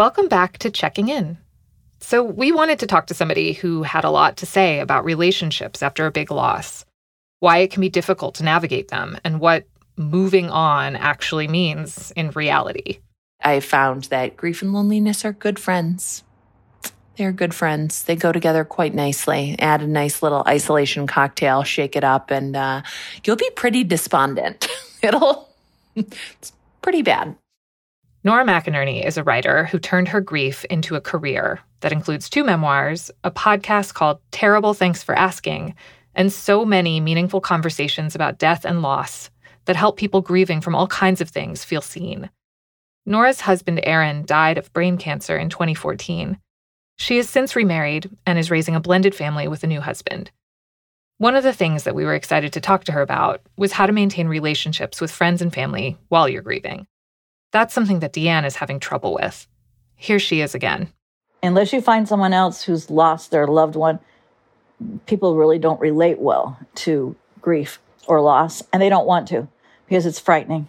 Welcome 0.00 0.28
back 0.28 0.56
to 0.60 0.70
Checking 0.70 1.10
In. 1.10 1.36
So, 1.98 2.24
we 2.24 2.52
wanted 2.52 2.78
to 2.78 2.86
talk 2.86 3.08
to 3.08 3.14
somebody 3.14 3.52
who 3.52 3.82
had 3.82 4.02
a 4.02 4.08
lot 4.08 4.38
to 4.38 4.46
say 4.46 4.80
about 4.80 5.04
relationships 5.04 5.82
after 5.82 6.06
a 6.06 6.10
big 6.10 6.30
loss, 6.30 6.86
why 7.40 7.58
it 7.58 7.70
can 7.70 7.82
be 7.82 7.90
difficult 7.90 8.36
to 8.36 8.42
navigate 8.42 8.88
them, 8.88 9.18
and 9.24 9.40
what 9.40 9.66
moving 9.98 10.48
on 10.48 10.96
actually 10.96 11.48
means 11.48 12.12
in 12.12 12.30
reality. 12.30 13.00
I 13.44 13.60
found 13.60 14.04
that 14.04 14.38
grief 14.38 14.62
and 14.62 14.72
loneliness 14.72 15.22
are 15.26 15.34
good 15.34 15.58
friends. 15.58 16.24
They're 17.16 17.30
good 17.30 17.52
friends. 17.52 18.04
They 18.04 18.16
go 18.16 18.32
together 18.32 18.64
quite 18.64 18.94
nicely. 18.94 19.54
Add 19.58 19.82
a 19.82 19.86
nice 19.86 20.22
little 20.22 20.44
isolation 20.48 21.06
cocktail, 21.06 21.62
shake 21.62 21.94
it 21.94 22.04
up, 22.04 22.30
and 22.30 22.56
uh, 22.56 22.80
you'll 23.22 23.36
be 23.36 23.50
pretty 23.54 23.84
despondent. 23.84 24.66
It'll, 25.02 25.50
it's 25.94 26.54
pretty 26.80 27.02
bad. 27.02 27.36
Nora 28.22 28.44
McInerny 28.44 29.02
is 29.02 29.16
a 29.16 29.24
writer 29.24 29.64
who 29.64 29.78
turned 29.78 30.08
her 30.08 30.20
grief 30.20 30.66
into 30.66 30.94
a 30.94 31.00
career 31.00 31.60
that 31.80 31.92
includes 31.92 32.28
two 32.28 32.44
memoirs, 32.44 33.10
a 33.24 33.30
podcast 33.30 33.94
called 33.94 34.20
Terrible 34.30 34.74
Thanks 34.74 35.02
for 35.02 35.14
Asking, 35.14 35.74
and 36.14 36.30
so 36.30 36.66
many 36.66 37.00
meaningful 37.00 37.40
conversations 37.40 38.14
about 38.14 38.38
death 38.38 38.66
and 38.66 38.82
loss 38.82 39.30
that 39.64 39.76
help 39.76 39.96
people 39.96 40.20
grieving 40.20 40.60
from 40.60 40.74
all 40.74 40.86
kinds 40.86 41.22
of 41.22 41.30
things 41.30 41.64
feel 41.64 41.80
seen. 41.80 42.28
Nora's 43.06 43.40
husband, 43.40 43.80
Aaron, 43.84 44.26
died 44.26 44.58
of 44.58 44.72
brain 44.74 44.98
cancer 44.98 45.38
in 45.38 45.48
2014. 45.48 46.38
She 46.98 47.16
has 47.16 47.30
since 47.30 47.56
remarried 47.56 48.10
and 48.26 48.38
is 48.38 48.50
raising 48.50 48.76
a 48.76 48.80
blended 48.80 49.14
family 49.14 49.48
with 49.48 49.64
a 49.64 49.66
new 49.66 49.80
husband. 49.80 50.30
One 51.16 51.36
of 51.36 51.42
the 51.42 51.54
things 51.54 51.84
that 51.84 51.94
we 51.94 52.04
were 52.04 52.14
excited 52.14 52.52
to 52.52 52.60
talk 52.60 52.84
to 52.84 52.92
her 52.92 53.00
about 53.00 53.40
was 53.56 53.72
how 53.72 53.86
to 53.86 53.94
maintain 53.94 54.28
relationships 54.28 55.00
with 55.00 55.10
friends 55.10 55.40
and 55.40 55.54
family 55.54 55.96
while 56.08 56.28
you're 56.28 56.42
grieving. 56.42 56.86
That's 57.52 57.74
something 57.74 58.00
that 58.00 58.12
Deanne 58.12 58.46
is 58.46 58.56
having 58.56 58.80
trouble 58.80 59.14
with. 59.14 59.46
Here 59.96 60.18
she 60.18 60.40
is 60.40 60.54
again. 60.54 60.92
Unless 61.42 61.72
you 61.72 61.80
find 61.80 62.06
someone 62.06 62.32
else 62.32 62.62
who's 62.62 62.90
lost 62.90 63.30
their 63.30 63.46
loved 63.46 63.76
one, 63.76 63.98
people 65.06 65.36
really 65.36 65.58
don't 65.58 65.80
relate 65.80 66.18
well 66.18 66.58
to 66.76 67.16
grief 67.40 67.80
or 68.06 68.20
loss, 68.20 68.62
and 68.72 68.80
they 68.80 68.88
don't 68.88 69.06
want 69.06 69.28
to 69.28 69.48
because 69.86 70.06
it's 70.06 70.18
frightening. 70.18 70.68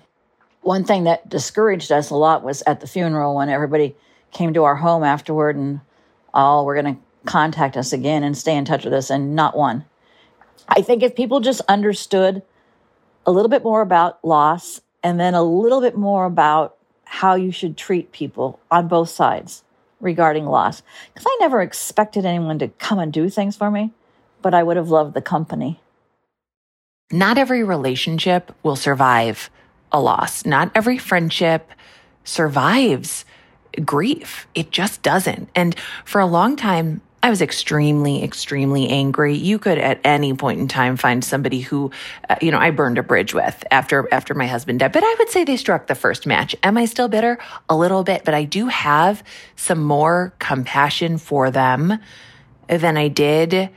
One 0.62 0.84
thing 0.84 1.04
that 1.06 1.30
discouraged 1.30 1.92
us 1.92 2.10
a 2.10 2.16
lot 2.16 2.44
was 2.44 2.62
at 2.68 2.80
the 2.82 2.88
funeral 2.88 3.36
when 3.36 3.50
everybody 3.50 3.96
came 4.32 4.54
to 4.54 4.64
our 4.64 4.76
home 4.76 5.04
afterward 5.04 5.56
and 5.56 5.82
all 6.34 6.62
oh, 6.62 6.66
were 6.66 6.76
going 6.82 6.96
to 6.96 7.02
contact 7.26 7.76
us 7.76 7.94
again 7.94 8.24
and 8.24 8.38
stay 8.38 8.56
in 8.56 8.66
touch 8.66 8.86
with 8.86 8.94
us, 8.94 9.10
and 9.10 9.36
not 9.36 9.58
one. 9.58 9.86
I 10.68 10.82
think 10.82 11.04
if 11.04 11.16
people 11.16 11.40
just 11.40 11.62
understood 11.68 12.42
a 13.26 13.32
little 13.32 13.50
bit 13.50 13.64
more 13.64 13.82
about 13.82 14.24
loss 14.24 14.82
and 15.04 15.20
then 15.20 15.34
a 15.34 15.44
little 15.44 15.82
bit 15.82 15.98
more 15.98 16.26
about 16.26 16.78
how 17.06 17.36
you 17.36 17.52
should 17.52 17.78
treat 17.78 18.12
people 18.12 18.60
on 18.70 18.88
both 18.88 19.10
sides 19.10 19.64
regarding 20.00 20.46
loss. 20.46 20.82
Because 21.14 21.26
I 21.28 21.38
never 21.40 21.62
expected 21.62 22.26
anyone 22.26 22.60
to 22.60 22.70
come 22.70 23.00
and 23.00 23.12
do 23.12 23.30
things 23.30 23.56
for 23.56 23.70
me, 23.70 23.92
but 24.42 24.54
I 24.54 24.64
would 24.64 24.78
have 24.78 24.90
loved 24.90 25.14
the 25.14 25.22
company. 25.22 25.80
Not 27.12 27.38
every 27.38 27.64
relationship 27.64 28.56
will 28.64 28.76
survive 28.76 29.50
a 29.92 30.00
loss. 30.00 30.46
Not 30.46 30.72
every 30.74 30.98
friendship 30.98 31.72
survives 32.24 33.26
grief. 33.84 34.48
It 34.56 34.72
just 34.72 35.02
doesn't. 35.02 35.50
And 35.56 35.76
for 36.06 36.22
a 36.22 36.26
long 36.26 36.56
time, 36.56 37.02
I 37.24 37.30
was 37.30 37.42
extremely, 37.42 38.24
extremely 38.24 38.90
angry. 38.90 39.36
You 39.36 39.60
could 39.60 39.78
at 39.78 40.00
any 40.04 40.34
point 40.34 40.60
in 40.60 40.68
time 40.68 40.98
find 40.98 41.24
somebody 41.24 41.62
who, 41.62 41.92
uh, 42.30 42.36
you 42.42 42.52
know, 42.52 42.58
I 42.58 42.72
burned 42.72 42.98
a 42.98 43.04
bridge 43.04 43.34
with 43.34 43.64
after 43.70 44.08
after 44.12 44.34
my 44.34 44.48
husband 44.48 44.80
died. 44.80 44.92
But 44.92 45.04
I 45.04 45.16
would 45.20 45.30
say 45.30 45.44
they 45.44 45.58
struck 45.58 45.88
the 45.88 45.96
first 45.96 46.26
match. 46.26 46.56
Am 46.64 46.78
I 46.78 46.86
still 46.86 47.08
bitter? 47.08 47.38
A 47.70 47.78
little 47.78 48.04
bit, 48.04 48.26
but 48.26 48.34
I 48.34 48.44
do 48.44 48.68
have 48.68 49.24
some 49.56 49.84
more 49.84 50.34
compassion 50.40 51.20
for 51.20 51.52
them 51.52 52.00
than 52.68 52.98
I 52.98 53.08
did 53.08 53.70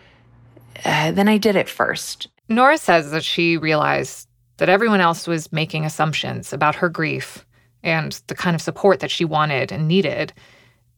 uh, 0.84 1.12
than 1.12 1.28
I 1.28 1.36
did 1.36 1.56
at 1.56 1.68
first. 1.68 2.28
Nora 2.48 2.78
says 2.78 3.10
that 3.10 3.24
she 3.24 3.56
realized 3.56 4.28
that 4.56 4.68
everyone 4.68 5.00
else 5.00 5.26
was 5.26 5.52
making 5.52 5.84
assumptions 5.84 6.52
about 6.52 6.76
her 6.76 6.88
grief 6.88 7.44
and 7.82 8.20
the 8.28 8.34
kind 8.34 8.54
of 8.54 8.62
support 8.62 9.00
that 9.00 9.10
she 9.10 9.24
wanted 9.24 9.70
and 9.70 9.86
needed 9.86 10.32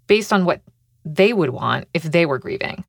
based 0.06 0.32
on 0.32 0.44
what 0.44 0.60
they 1.06 1.32
would 1.32 1.50
want 1.50 1.88
if 1.94 2.02
they 2.02 2.26
were 2.26 2.38
grieving. 2.38 2.84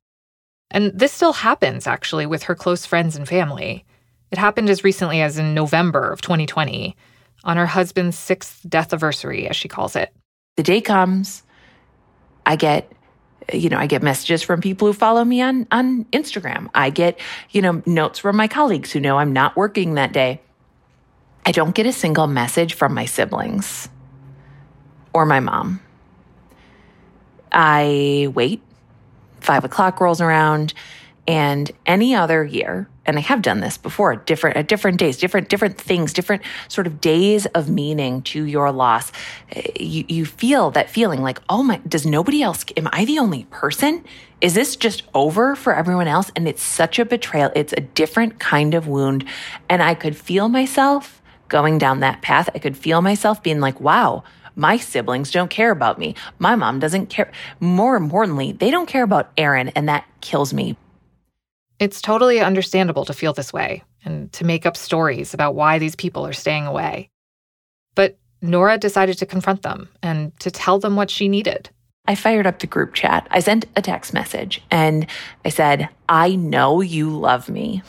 And 0.70 0.92
this 0.92 1.12
still 1.12 1.32
happens, 1.32 1.86
actually, 1.86 2.26
with 2.26 2.42
her 2.42 2.54
close 2.54 2.84
friends 2.84 3.16
and 3.16 3.26
family. 3.26 3.86
It 4.30 4.36
happened 4.36 4.68
as 4.68 4.84
recently 4.84 5.22
as 5.22 5.38
in 5.38 5.54
November 5.54 6.10
of 6.10 6.20
2020, 6.20 6.94
on 7.44 7.56
her 7.56 7.66
husband's 7.66 8.18
sixth 8.18 8.60
death 8.68 8.92
anniversary, 8.92 9.48
as 9.48 9.56
she 9.56 9.68
calls 9.68 9.96
it. 9.96 10.12
The 10.56 10.62
day 10.62 10.80
comes, 10.80 11.44
I 12.44 12.56
get 12.56 12.92
you 13.54 13.70
know, 13.70 13.78
I 13.78 13.86
get 13.86 14.02
messages 14.02 14.42
from 14.42 14.60
people 14.60 14.88
who 14.88 14.92
follow 14.92 15.24
me 15.24 15.40
on, 15.40 15.66
on 15.70 16.04
Instagram. 16.06 16.68
I 16.74 16.90
get, 16.90 17.18
you 17.50 17.62
know, 17.62 17.82
notes 17.86 18.18
from 18.18 18.36
my 18.36 18.46
colleagues 18.46 18.92
who 18.92 19.00
know 19.00 19.16
I'm 19.16 19.32
not 19.32 19.56
working 19.56 19.94
that 19.94 20.12
day. 20.12 20.42
I 21.46 21.52
don't 21.52 21.74
get 21.74 21.86
a 21.86 21.92
single 21.92 22.26
message 22.26 22.74
from 22.74 22.92
my 22.92 23.06
siblings 23.06 23.88
or 25.14 25.24
my 25.24 25.40
mom. 25.40 25.80
I 27.52 28.30
wait. 28.34 28.62
Five 29.40 29.64
o'clock 29.64 30.00
rolls 30.00 30.20
around, 30.20 30.74
and 31.28 31.70
any 31.84 32.14
other 32.14 32.42
year, 32.42 32.88
and 33.04 33.18
I 33.18 33.20
have 33.20 33.42
done 33.42 33.60
this 33.60 33.76
before, 33.76 34.16
different 34.16 34.56
at 34.56 34.66
different 34.66 34.98
days, 34.98 35.18
different 35.18 35.50
different 35.50 35.78
things, 35.78 36.14
different 36.14 36.42
sort 36.68 36.86
of 36.86 37.02
days 37.02 37.44
of 37.46 37.68
meaning 37.68 38.22
to 38.22 38.44
your 38.44 38.72
loss. 38.72 39.12
Eh, 39.52 39.62
you 39.78 40.04
you 40.08 40.24
feel 40.24 40.70
that 40.70 40.88
feeling 40.88 41.22
like, 41.22 41.40
oh 41.50 41.62
my, 41.62 41.82
does 41.86 42.06
nobody 42.06 42.42
else? 42.42 42.64
Am 42.78 42.88
I 42.92 43.04
the 43.04 43.18
only 43.18 43.44
person? 43.50 44.02
Is 44.40 44.54
this 44.54 44.74
just 44.74 45.02
over 45.14 45.54
for 45.54 45.74
everyone 45.74 46.08
else? 46.08 46.30
And 46.34 46.48
it's 46.48 46.62
such 46.62 46.98
a 46.98 47.04
betrayal. 47.04 47.50
It's 47.54 47.74
a 47.74 47.80
different 47.80 48.40
kind 48.40 48.74
of 48.74 48.88
wound, 48.88 49.26
and 49.68 49.82
I 49.82 49.94
could 49.94 50.16
feel 50.16 50.48
myself 50.48 51.20
going 51.48 51.76
down 51.76 52.00
that 52.00 52.22
path. 52.22 52.48
I 52.54 52.58
could 52.58 52.76
feel 52.76 53.02
myself 53.02 53.42
being 53.42 53.60
like, 53.60 53.80
wow 53.80 54.24
my 54.58 54.76
siblings 54.76 55.30
don't 55.30 55.48
care 55.48 55.70
about 55.70 55.98
me. 55.98 56.16
My 56.40 56.56
mom 56.56 56.80
doesn't 56.80 57.06
care. 57.06 57.30
More 57.60 57.96
importantly, 57.96 58.52
they 58.52 58.70
don't 58.72 58.88
care 58.88 59.04
about 59.04 59.30
Aaron, 59.38 59.68
and 59.68 59.88
that 59.88 60.04
kills 60.20 60.52
me. 60.52 60.76
It's 61.78 62.02
totally 62.02 62.40
understandable 62.40 63.04
to 63.04 63.14
feel 63.14 63.32
this 63.32 63.52
way 63.52 63.84
and 64.04 64.32
to 64.32 64.44
make 64.44 64.66
up 64.66 64.76
stories 64.76 65.32
about 65.32 65.54
why 65.54 65.78
these 65.78 65.94
people 65.94 66.26
are 66.26 66.32
staying 66.32 66.66
away. 66.66 67.08
But 67.94 68.18
Nora 68.42 68.78
decided 68.78 69.16
to 69.18 69.26
confront 69.26 69.62
them 69.62 69.88
and 70.02 70.38
to 70.40 70.50
tell 70.50 70.80
them 70.80 70.96
what 70.96 71.08
she 71.08 71.28
needed. 71.28 71.70
I 72.08 72.16
fired 72.16 72.46
up 72.46 72.58
the 72.58 72.66
group 72.66 72.94
chat. 72.94 73.28
I 73.30 73.38
sent 73.38 73.66
a 73.76 73.82
text 73.82 74.12
message 74.12 74.60
and 74.72 75.06
I 75.44 75.50
said, 75.50 75.88
I 76.08 76.34
know 76.34 76.80
you 76.80 77.10
love 77.10 77.48
me. 77.48 77.82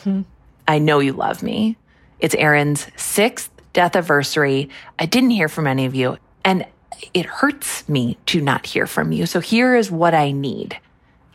I 0.68 0.78
know 0.78 1.00
you 1.00 1.14
love 1.14 1.42
me. 1.42 1.76
It's 2.20 2.34
Aaron's 2.36 2.86
sixth 2.96 3.50
death 3.72 3.96
anniversary. 3.96 4.68
I 4.98 5.06
didn't 5.06 5.30
hear 5.30 5.48
from 5.48 5.66
any 5.66 5.86
of 5.86 5.94
you. 5.94 6.18
And 6.44 6.66
it 7.14 7.26
hurts 7.26 7.88
me 7.88 8.18
to 8.26 8.40
not 8.40 8.66
hear 8.66 8.86
from 8.86 9.12
you. 9.12 9.26
So 9.26 9.40
here 9.40 9.74
is 9.74 9.90
what 9.90 10.14
I 10.14 10.32
need. 10.32 10.78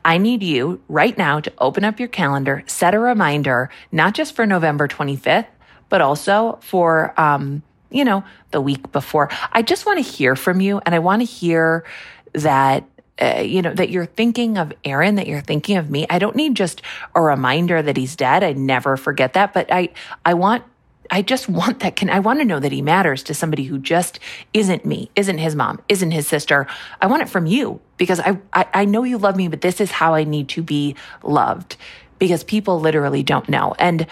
I 0.03 0.19
need 0.19 0.43
you 0.43 0.81
right 0.87 1.17
now 1.17 1.39
to 1.39 1.51
open 1.57 1.83
up 1.83 1.99
your 1.99 2.07
calendar, 2.07 2.63
set 2.67 2.93
a 2.93 2.99
reminder, 2.99 3.69
not 3.91 4.13
just 4.13 4.35
for 4.35 4.45
November 4.45 4.87
25th, 4.87 5.47
but 5.89 6.01
also 6.01 6.59
for, 6.61 7.19
um, 7.19 7.63
you 7.89 8.05
know, 8.05 8.23
the 8.51 8.61
week 8.61 8.91
before. 8.91 9.29
I 9.51 9.63
just 9.63 9.85
want 9.85 10.03
to 10.03 10.11
hear 10.11 10.35
from 10.35 10.61
you 10.61 10.79
and 10.85 10.93
I 10.93 10.99
want 10.99 11.21
to 11.21 11.25
hear 11.25 11.85
that 12.33 12.85
uh, 13.21 13.39
you 13.39 13.61
know, 13.61 13.73
that 13.73 13.89
you're 13.89 14.05
thinking 14.05 14.57
of 14.57 14.73
Aaron, 14.83 15.15
that 15.15 15.25
you're 15.25 15.39
thinking 15.39 15.77
of 15.77 15.89
me. 15.89 16.05
I 16.09 16.19
don't 16.19 16.35
need 16.35 16.53
just 16.53 16.81
a 17.15 17.21
reminder 17.21 17.81
that 17.81 17.95
he's 17.95 18.17
dead. 18.17 18.43
I 18.43 18.51
never 18.51 18.97
forget 18.97 19.33
that, 19.33 19.53
but 19.53 19.71
I, 19.71 19.89
I 20.25 20.33
want 20.33 20.65
I 21.11 21.21
just 21.21 21.47
want 21.49 21.79
that 21.79 21.95
can 21.95 22.09
I 22.09 22.19
want 22.19 22.39
to 22.39 22.45
know 22.45 22.59
that 22.59 22.71
he 22.71 22.81
matters 22.81 23.23
to 23.23 23.33
somebody 23.33 23.63
who 23.63 23.77
just 23.77 24.19
isn't 24.53 24.85
me, 24.85 25.09
isn't 25.15 25.37
his 25.37 25.55
mom, 25.55 25.81
isn't 25.89 26.11
his 26.11 26.27
sister. 26.27 26.67
I 27.01 27.07
want 27.07 27.21
it 27.21 27.29
from 27.29 27.45
you 27.45 27.79
because 27.97 28.19
I, 28.19 28.39
I, 28.53 28.67
I 28.73 28.85
know 28.85 29.03
you 29.03 29.17
love 29.17 29.35
me, 29.35 29.47
but 29.47 29.61
this 29.61 29.79
is 29.79 29.91
how 29.91 30.13
I 30.13 30.23
need 30.23 30.49
to 30.49 30.63
be 30.63 30.95
loved 31.23 31.77
because 32.19 32.43
people 32.43 32.79
literally 32.79 33.23
don't 33.23 33.47
know. 33.49 33.75
And 33.77 34.07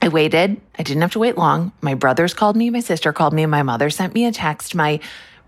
I 0.00 0.08
waited. 0.08 0.60
I 0.78 0.82
didn't 0.82 1.02
have 1.02 1.12
to 1.12 1.18
wait 1.18 1.36
long. 1.36 1.72
My 1.80 1.94
brothers 1.94 2.34
called 2.34 2.56
me, 2.56 2.70
my 2.70 2.80
sister 2.80 3.12
called 3.12 3.32
me, 3.32 3.46
my 3.46 3.62
mother 3.62 3.90
sent 3.90 4.14
me 4.14 4.26
a 4.26 4.32
text. 4.32 4.74
My 4.74 5.00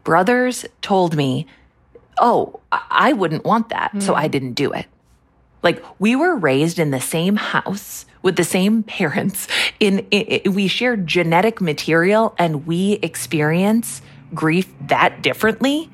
brothers 0.05 0.67
told 0.83 1.17
me, 1.17 1.47
Oh, 2.23 2.61
I 2.71 3.15
wouldn't 3.15 3.45
want 3.45 3.71
that. 3.71 3.93
Mm. 3.95 4.03
So 4.03 4.15
I 4.15 4.29
didn't 4.29 4.53
do 4.53 4.73
it. 4.73 4.87
Like 5.63 5.85
we 5.99 6.17
were 6.17 6.37
raised 6.37 6.79
in 6.79 6.91
the 6.91 7.01
same 7.01 7.37
house 7.37 8.07
with 8.23 8.37
the 8.37 8.45
same 8.45 8.83
parents. 8.83 9.49
In, 9.79 10.01
in, 10.11 10.53
we 10.53 10.69
share 10.69 10.97
genetic 10.97 11.61
material 11.61 12.35
and 12.39 12.67
we 12.67 12.95
experience 13.03 14.03
grief 14.35 14.73
that 14.89 15.23
differently. 15.23 15.91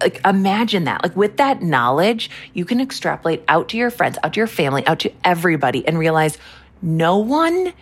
Like 0.00 0.20
imagine 0.24 0.84
that. 0.84 1.02
Like 1.02 1.16
with 1.16 1.36
that 1.38 1.62
knowledge, 1.62 2.30
you 2.52 2.64
can 2.64 2.80
extrapolate 2.80 3.42
out 3.48 3.68
to 3.70 3.76
your 3.76 3.90
friends, 3.90 4.18
out 4.22 4.34
to 4.34 4.40
your 4.40 4.46
family, 4.46 4.86
out 4.86 5.00
to 5.00 5.12
everybody 5.24 5.86
and 5.86 5.98
realize 5.98 6.38
no 6.80 7.18
one 7.18 7.72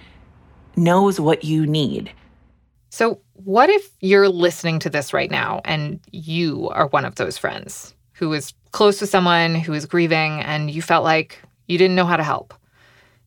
knows 0.76 1.20
what 1.20 1.44
you 1.44 1.66
need. 1.66 2.12
So, 2.90 3.20
what 3.34 3.70
if 3.70 3.88
you're 4.00 4.28
listening 4.28 4.80
to 4.80 4.90
this 4.90 5.14
right 5.14 5.30
now 5.30 5.62
and 5.64 6.00
you 6.10 6.68
are 6.70 6.88
one 6.88 7.04
of 7.04 7.14
those 7.14 7.38
friends 7.38 7.94
who 8.20 8.32
is 8.32 8.54
close 8.70 9.00
to 9.00 9.06
someone 9.06 9.56
who 9.56 9.72
was 9.72 9.84
grieving 9.86 10.40
and 10.40 10.70
you 10.70 10.82
felt 10.82 11.02
like 11.02 11.40
you 11.66 11.76
didn't 11.76 11.96
know 11.96 12.06
how 12.06 12.16
to 12.16 12.22
help? 12.22 12.54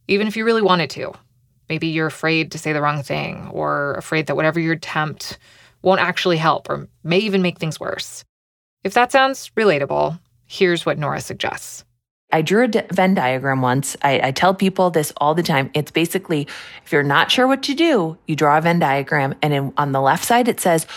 even 0.08 0.28
if 0.28 0.38
you 0.38 0.46
really 0.46 0.62
wanted 0.62 0.90
to. 0.92 1.14
Maybe 1.70 1.88
you're 1.88 2.08
afraid 2.08 2.52
to 2.52 2.58
say 2.58 2.74
the 2.74 2.82
wrong 2.82 3.04
thing 3.04 3.48
or 3.52 3.94
afraid 3.94 4.28
that 4.28 4.36
whatever 4.36 4.60
you 4.60 4.72
attempt 4.72 5.38
won't 5.82 6.02
actually 6.02 6.38
help 6.38 6.70
or 6.70 6.88
may 7.04 7.20
even 7.20 7.42
make 7.42 7.58
things 7.58 7.80
worse. 7.80 8.24
If 8.84 8.94
that 8.94 9.12
sounds 9.12 9.50
relatable, 9.56 10.20
here's 10.46 10.86
what 10.86 10.98
Nora 10.98 11.22
suggests. 11.22 11.86
I 12.32 12.42
drew 12.42 12.66
a 12.66 12.86
Venn 12.92 13.14
diagram 13.14 13.62
once. 13.62 13.96
I, 14.02 14.20
I, 14.28 14.32
tell 14.32 14.56
people 14.56 14.90
this 14.90 15.14
all 15.18 15.36
the 15.36 15.44
time. 15.44 15.70
It's 15.76 15.92
basically 15.92 16.48
if 16.84 16.92
you're 16.92 17.04
not 17.04 17.30
sure 17.30 17.48
what 17.48 17.62
to 17.64 17.76
do, 17.76 18.18
you 18.28 18.36
draw 18.36 18.58
a 18.58 18.62
Venn 18.62 18.80
diagram, 18.80 19.36
and 19.44 19.54
in, 19.54 19.74
on 19.78 19.92
the 19.92 20.02
left 20.02 20.26
side, 20.26 20.48
it 20.48 20.60
says, 20.60 20.88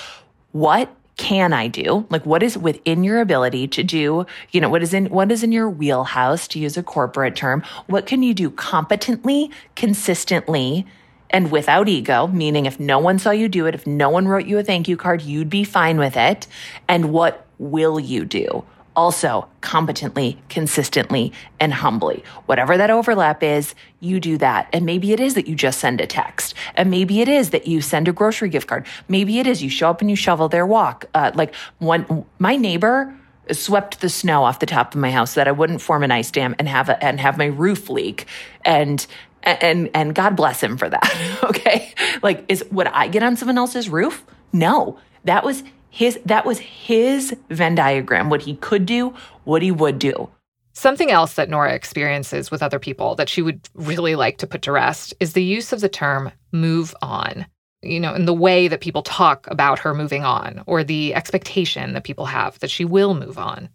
What 0.52 0.90
can 1.16 1.52
I 1.52 1.68
do? 1.68 2.06
Like 2.10 2.26
what 2.26 2.42
is 2.42 2.58
within 2.58 3.02
your 3.02 3.20
ability 3.20 3.68
to 3.68 3.82
do, 3.82 4.26
you 4.50 4.60
know, 4.60 4.68
what 4.68 4.82
is 4.82 4.92
in 4.92 5.06
what 5.06 5.32
is 5.32 5.42
in 5.42 5.50
your 5.50 5.68
wheelhouse 5.68 6.46
to 6.48 6.58
use 6.58 6.76
a 6.76 6.82
corporate 6.82 7.34
term? 7.34 7.62
What 7.86 8.06
can 8.06 8.22
you 8.22 8.34
do 8.34 8.50
competently, 8.50 9.50
consistently, 9.76 10.86
and 11.30 11.50
without 11.50 11.88
ego, 11.88 12.26
meaning 12.26 12.66
if 12.66 12.78
no 12.78 12.98
one 12.98 13.18
saw 13.18 13.30
you 13.30 13.48
do 13.48 13.66
it, 13.66 13.74
if 13.74 13.86
no 13.86 14.10
one 14.10 14.28
wrote 14.28 14.46
you 14.46 14.58
a 14.58 14.62
thank 14.62 14.88
you 14.88 14.96
card, 14.96 15.22
you'd 15.22 15.50
be 15.50 15.64
fine 15.64 15.98
with 15.98 16.16
it. 16.16 16.46
And 16.86 17.12
what 17.12 17.46
will 17.58 17.98
you 17.98 18.24
do? 18.24 18.64
Also 18.96 19.46
competently, 19.60 20.38
consistently, 20.48 21.32
and 21.60 21.72
humbly. 21.72 22.24
Whatever 22.46 22.76
that 22.76 22.90
overlap 22.90 23.42
is, 23.42 23.74
you 24.00 24.18
do 24.18 24.38
that. 24.38 24.68
And 24.72 24.86
maybe 24.86 25.12
it 25.12 25.20
is 25.20 25.34
that 25.34 25.46
you 25.46 25.54
just 25.54 25.78
send 25.78 26.00
a 26.00 26.06
text. 26.06 26.54
And 26.74 26.90
maybe 26.90 27.20
it 27.20 27.28
is 27.28 27.50
that 27.50 27.68
you 27.68 27.80
send 27.80 28.08
a 28.08 28.12
grocery 28.12 28.48
gift 28.48 28.66
card. 28.66 28.86
Maybe 29.08 29.38
it 29.38 29.46
is 29.46 29.62
you 29.62 29.70
show 29.70 29.90
up 29.90 30.00
and 30.00 30.10
you 30.10 30.16
shovel 30.16 30.48
their 30.48 30.66
walk. 30.66 31.04
Uh, 31.14 31.30
like 31.34 31.54
one, 31.78 32.24
my 32.38 32.56
neighbor 32.56 33.14
swept 33.52 34.00
the 34.00 34.08
snow 34.08 34.44
off 34.44 34.58
the 34.58 34.66
top 34.66 34.94
of 34.94 35.00
my 35.00 35.10
house 35.10 35.32
so 35.32 35.40
that 35.40 35.48
I 35.48 35.52
wouldn't 35.52 35.80
form 35.80 36.02
an 36.02 36.10
ice 36.10 36.30
dam 36.30 36.56
and 36.58 36.68
have 36.68 36.88
a, 36.88 37.02
and 37.04 37.20
have 37.20 37.38
my 37.38 37.46
roof 37.46 37.88
leak. 37.88 38.26
And 38.64 39.06
and 39.42 39.88
and 39.94 40.14
God 40.14 40.34
bless 40.34 40.60
him 40.60 40.76
for 40.76 40.88
that. 40.88 41.38
okay, 41.44 41.94
like 42.22 42.44
is 42.48 42.64
would 42.72 42.88
I 42.88 43.08
get 43.08 43.22
on 43.22 43.36
someone 43.36 43.58
else's 43.58 43.88
roof? 43.88 44.24
No, 44.52 44.98
that 45.24 45.44
was 45.44 45.62
his 45.96 46.20
that 46.26 46.44
was 46.44 46.58
his 46.58 47.34
Venn 47.48 47.74
diagram, 47.74 48.28
what 48.28 48.42
he 48.42 48.56
could 48.56 48.84
do, 48.84 49.14
what 49.44 49.62
he 49.62 49.72
would 49.72 49.98
do. 49.98 50.28
Something 50.74 51.10
else 51.10 51.34
that 51.34 51.48
Nora 51.48 51.72
experiences 51.72 52.50
with 52.50 52.62
other 52.62 52.78
people 52.78 53.14
that 53.14 53.30
she 53.30 53.40
would 53.40 53.66
really 53.72 54.14
like 54.14 54.36
to 54.38 54.46
put 54.46 54.60
to 54.62 54.72
rest 54.72 55.14
is 55.20 55.32
the 55.32 55.42
use 55.42 55.72
of 55.72 55.80
the 55.80 55.88
term 55.88 56.32
move 56.52 56.94
on. 57.00 57.46
You 57.80 57.98
know, 57.98 58.12
in 58.12 58.26
the 58.26 58.34
way 58.34 58.68
that 58.68 58.82
people 58.82 59.02
talk 59.02 59.46
about 59.50 59.78
her 59.78 59.94
moving 59.94 60.22
on, 60.22 60.62
or 60.66 60.84
the 60.84 61.14
expectation 61.14 61.94
that 61.94 62.04
people 62.04 62.26
have 62.26 62.58
that 62.58 62.70
she 62.70 62.84
will 62.84 63.14
move 63.14 63.38
on. 63.38 63.70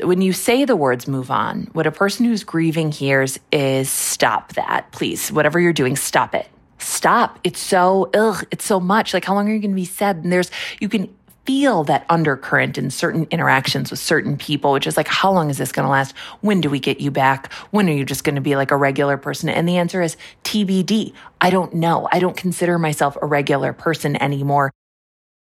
When 0.00 0.20
you 0.20 0.32
say 0.32 0.64
the 0.64 0.76
words 0.76 1.08
move 1.08 1.28
on, 1.28 1.70
what 1.72 1.88
a 1.88 1.90
person 1.90 2.24
who's 2.24 2.44
grieving 2.44 2.92
hears 2.92 3.36
is 3.50 3.90
stop 3.90 4.52
that, 4.52 4.92
please. 4.92 5.32
Whatever 5.32 5.58
you're 5.58 5.72
doing, 5.72 5.96
stop 5.96 6.36
it. 6.36 6.46
Stop. 6.78 7.40
It's 7.42 7.58
so, 7.58 8.10
ugh, 8.14 8.46
it's 8.52 8.64
so 8.64 8.78
much. 8.78 9.12
Like, 9.12 9.24
how 9.24 9.34
long 9.34 9.48
are 9.48 9.52
you 9.52 9.58
going 9.58 9.72
to 9.72 9.74
be 9.74 9.84
sad? 9.84 10.18
And 10.18 10.32
there's, 10.32 10.52
you 10.78 10.88
can 10.88 11.12
feel 11.48 11.82
that 11.82 12.04
undercurrent 12.10 12.76
in 12.76 12.90
certain 12.90 13.26
interactions 13.30 13.90
with 13.90 13.98
certain 13.98 14.36
people, 14.36 14.70
which 14.70 14.86
is 14.86 14.98
like, 14.98 15.08
how 15.08 15.32
long 15.32 15.48
is 15.48 15.56
this 15.56 15.72
going 15.72 15.86
to 15.86 15.90
last? 15.90 16.14
When 16.42 16.60
do 16.60 16.68
we 16.68 16.78
get 16.78 17.00
you 17.00 17.10
back? 17.10 17.50
When 17.70 17.88
are 17.88 17.94
you 17.94 18.04
just 18.04 18.22
going 18.22 18.34
to 18.34 18.42
be 18.42 18.54
like 18.54 18.70
a 18.70 18.76
regular 18.76 19.16
person? 19.16 19.48
And 19.48 19.66
the 19.66 19.78
answer 19.78 20.02
is 20.02 20.18
TBD. 20.44 21.14
I 21.40 21.48
don't 21.48 21.72
know. 21.72 22.06
I 22.12 22.18
don't 22.18 22.36
consider 22.36 22.78
myself 22.78 23.16
a 23.22 23.26
regular 23.26 23.72
person 23.72 24.20
anymore. 24.22 24.70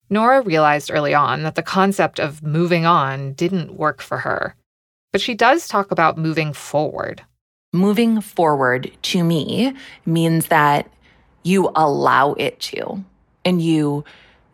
Nora 0.10 0.42
realized 0.42 0.92
early 0.92 1.14
on 1.14 1.44
that 1.44 1.56
the 1.56 1.64
concept 1.64 2.20
of 2.20 2.44
moving 2.44 2.86
on 2.86 3.32
didn't 3.32 3.78
work 3.78 4.02
for 4.02 4.18
her. 4.18 4.54
But 5.14 5.22
she 5.22 5.34
does 5.34 5.66
talk 5.66 5.92
about 5.92 6.18
moving 6.18 6.52
forward. 6.52 7.24
Moving 7.72 8.20
forward 8.20 8.92
to 9.04 9.24
me 9.24 9.74
means 10.06 10.48
that 10.48 10.92
you 11.44 11.72
allow 11.74 12.34
it 12.34 12.60
to 12.60 13.02
and 13.46 13.62
you 13.62 14.04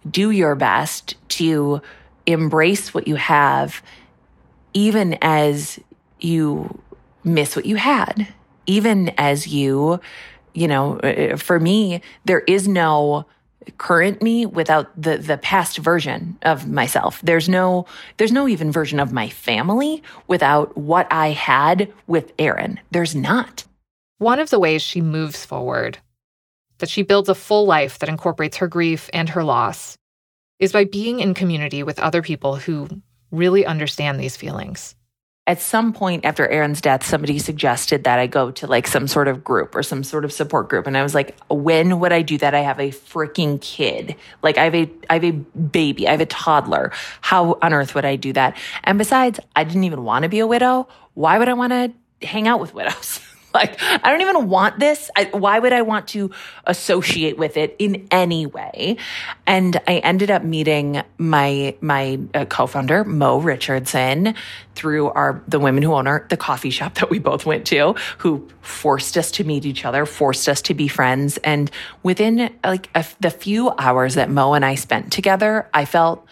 do 0.09 0.31
your 0.31 0.55
best 0.55 1.15
to 1.29 1.81
embrace 2.25 2.93
what 2.93 3.07
you 3.07 3.15
have, 3.15 3.81
even 4.73 5.17
as 5.21 5.79
you 6.19 6.81
miss 7.23 7.55
what 7.55 7.65
you 7.65 7.75
had, 7.75 8.27
even 8.65 9.09
as 9.17 9.47
you, 9.47 9.99
you 10.53 10.67
know, 10.67 10.97
uh, 10.99 11.37
for 11.37 11.59
me, 11.59 12.01
there 12.25 12.39
is 12.41 12.67
no 12.67 13.25
current 13.77 14.21
me 14.21 14.45
without 14.45 14.89
the 14.99 15.17
the 15.17 15.37
past 15.37 15.77
version 15.77 16.37
of 16.41 16.67
myself. 16.67 17.21
There's 17.21 17.47
no 17.47 17.85
there's 18.17 18.31
no 18.31 18.47
even 18.47 18.71
version 18.71 18.99
of 18.99 19.13
my 19.13 19.29
family 19.29 20.01
without 20.27 20.75
what 20.75 21.07
i 21.11 21.29
had 21.29 21.91
with 22.07 22.33
aaron 22.39 22.79
there's 22.89 23.15
not. 23.15 23.63
One 24.17 24.39
of 24.39 24.49
the 24.49 24.59
ways 24.59 24.81
she 24.81 25.01
moves 25.01 25.45
forward 25.45 25.99
that 26.81 26.89
she 26.89 27.01
builds 27.01 27.29
a 27.29 27.35
full 27.35 27.65
life 27.65 27.97
that 27.99 28.09
incorporates 28.09 28.57
her 28.57 28.67
grief 28.67 29.09
and 29.13 29.29
her 29.29 29.43
loss, 29.43 29.97
is 30.59 30.71
by 30.71 30.83
being 30.83 31.19
in 31.19 31.33
community 31.33 31.81
with 31.81 31.99
other 31.99 32.21
people 32.21 32.55
who 32.55 32.87
really 33.31 33.65
understand 33.65 34.19
these 34.19 34.37
feelings. 34.37 34.95
At 35.47 35.59
some 35.59 35.91
point 35.91 36.23
after 36.23 36.47
Aaron's 36.47 36.81
death, 36.81 37.03
somebody 37.03 37.39
suggested 37.39 38.03
that 38.03 38.19
I 38.19 38.27
go 38.27 38.51
to 38.51 38.67
like 38.67 38.85
some 38.85 39.07
sort 39.07 39.27
of 39.27 39.43
group 39.43 39.73
or 39.73 39.81
some 39.81 40.03
sort 40.03 40.23
of 40.23 40.31
support 40.31 40.69
group. 40.69 40.85
And 40.85 40.95
I 40.95 41.01
was 41.01 41.15
like, 41.15 41.35
when 41.49 41.99
would 41.99 42.13
I 42.13 42.21
do 42.21 42.37
that? 42.37 42.53
I 42.53 42.59
have 42.59 42.79
a 42.79 42.89
freaking 42.89 43.59
kid. 43.59 44.15
Like 44.43 44.59
I 44.59 44.65
have 44.65 44.75
a, 44.75 44.89
I 45.09 45.15
have 45.15 45.23
a 45.23 45.31
baby. 45.31 46.07
I 46.07 46.11
have 46.11 46.21
a 46.21 46.27
toddler. 46.27 46.91
How 47.21 47.57
on 47.61 47.73
earth 47.73 47.95
would 47.95 48.05
I 48.05 48.17
do 48.17 48.33
that? 48.33 48.55
And 48.83 48.99
besides, 48.99 49.39
I 49.55 49.63
didn't 49.63 49.83
even 49.85 50.03
want 50.03 50.23
to 50.23 50.29
be 50.29 50.39
a 50.39 50.47
widow. 50.47 50.87
Why 51.15 51.39
would 51.39 51.49
I 51.49 51.53
want 51.53 51.73
to 51.73 51.91
hang 52.25 52.47
out 52.47 52.59
with 52.59 52.75
widows? 52.75 53.19
like, 53.53 53.81
I 53.81 54.09
don't 54.09 54.21
even 54.21 54.47
want 54.47 54.79
this. 54.79 55.09
I, 55.15 55.25
why 55.25 55.59
would 55.59 55.73
I 55.73 55.81
want 55.81 56.07
to 56.09 56.31
associate 56.65 57.37
with 57.37 57.57
it 57.57 57.75
in 57.79 58.07
any 58.11 58.45
way? 58.45 58.97
And 59.45 59.79
I 59.87 59.97
ended 59.97 60.31
up 60.31 60.43
meeting 60.43 61.01
my, 61.17 61.75
my 61.81 62.19
uh, 62.33 62.45
co-founder, 62.45 63.03
Mo 63.03 63.39
Richardson, 63.39 64.35
through 64.75 65.09
our, 65.09 65.43
the 65.47 65.59
women 65.59 65.83
who 65.83 65.93
own 65.93 66.07
our, 66.07 66.25
the 66.29 66.37
coffee 66.37 66.69
shop 66.69 66.95
that 66.95 67.09
we 67.09 67.19
both 67.19 67.45
went 67.45 67.65
to, 67.67 67.95
who 68.19 68.47
forced 68.61 69.17
us 69.17 69.31
to 69.31 69.43
meet 69.43 69.65
each 69.65 69.85
other, 69.85 70.05
forced 70.05 70.47
us 70.47 70.61
to 70.63 70.73
be 70.73 70.87
friends. 70.87 71.37
And 71.37 71.69
within 72.03 72.53
like 72.63 72.89
a, 72.95 73.05
the 73.19 73.31
few 73.31 73.71
hours 73.77 74.15
that 74.15 74.29
Mo 74.29 74.53
and 74.53 74.63
I 74.63 74.75
spent 74.75 75.11
together, 75.11 75.69
I 75.73 75.85
felt 75.85 76.25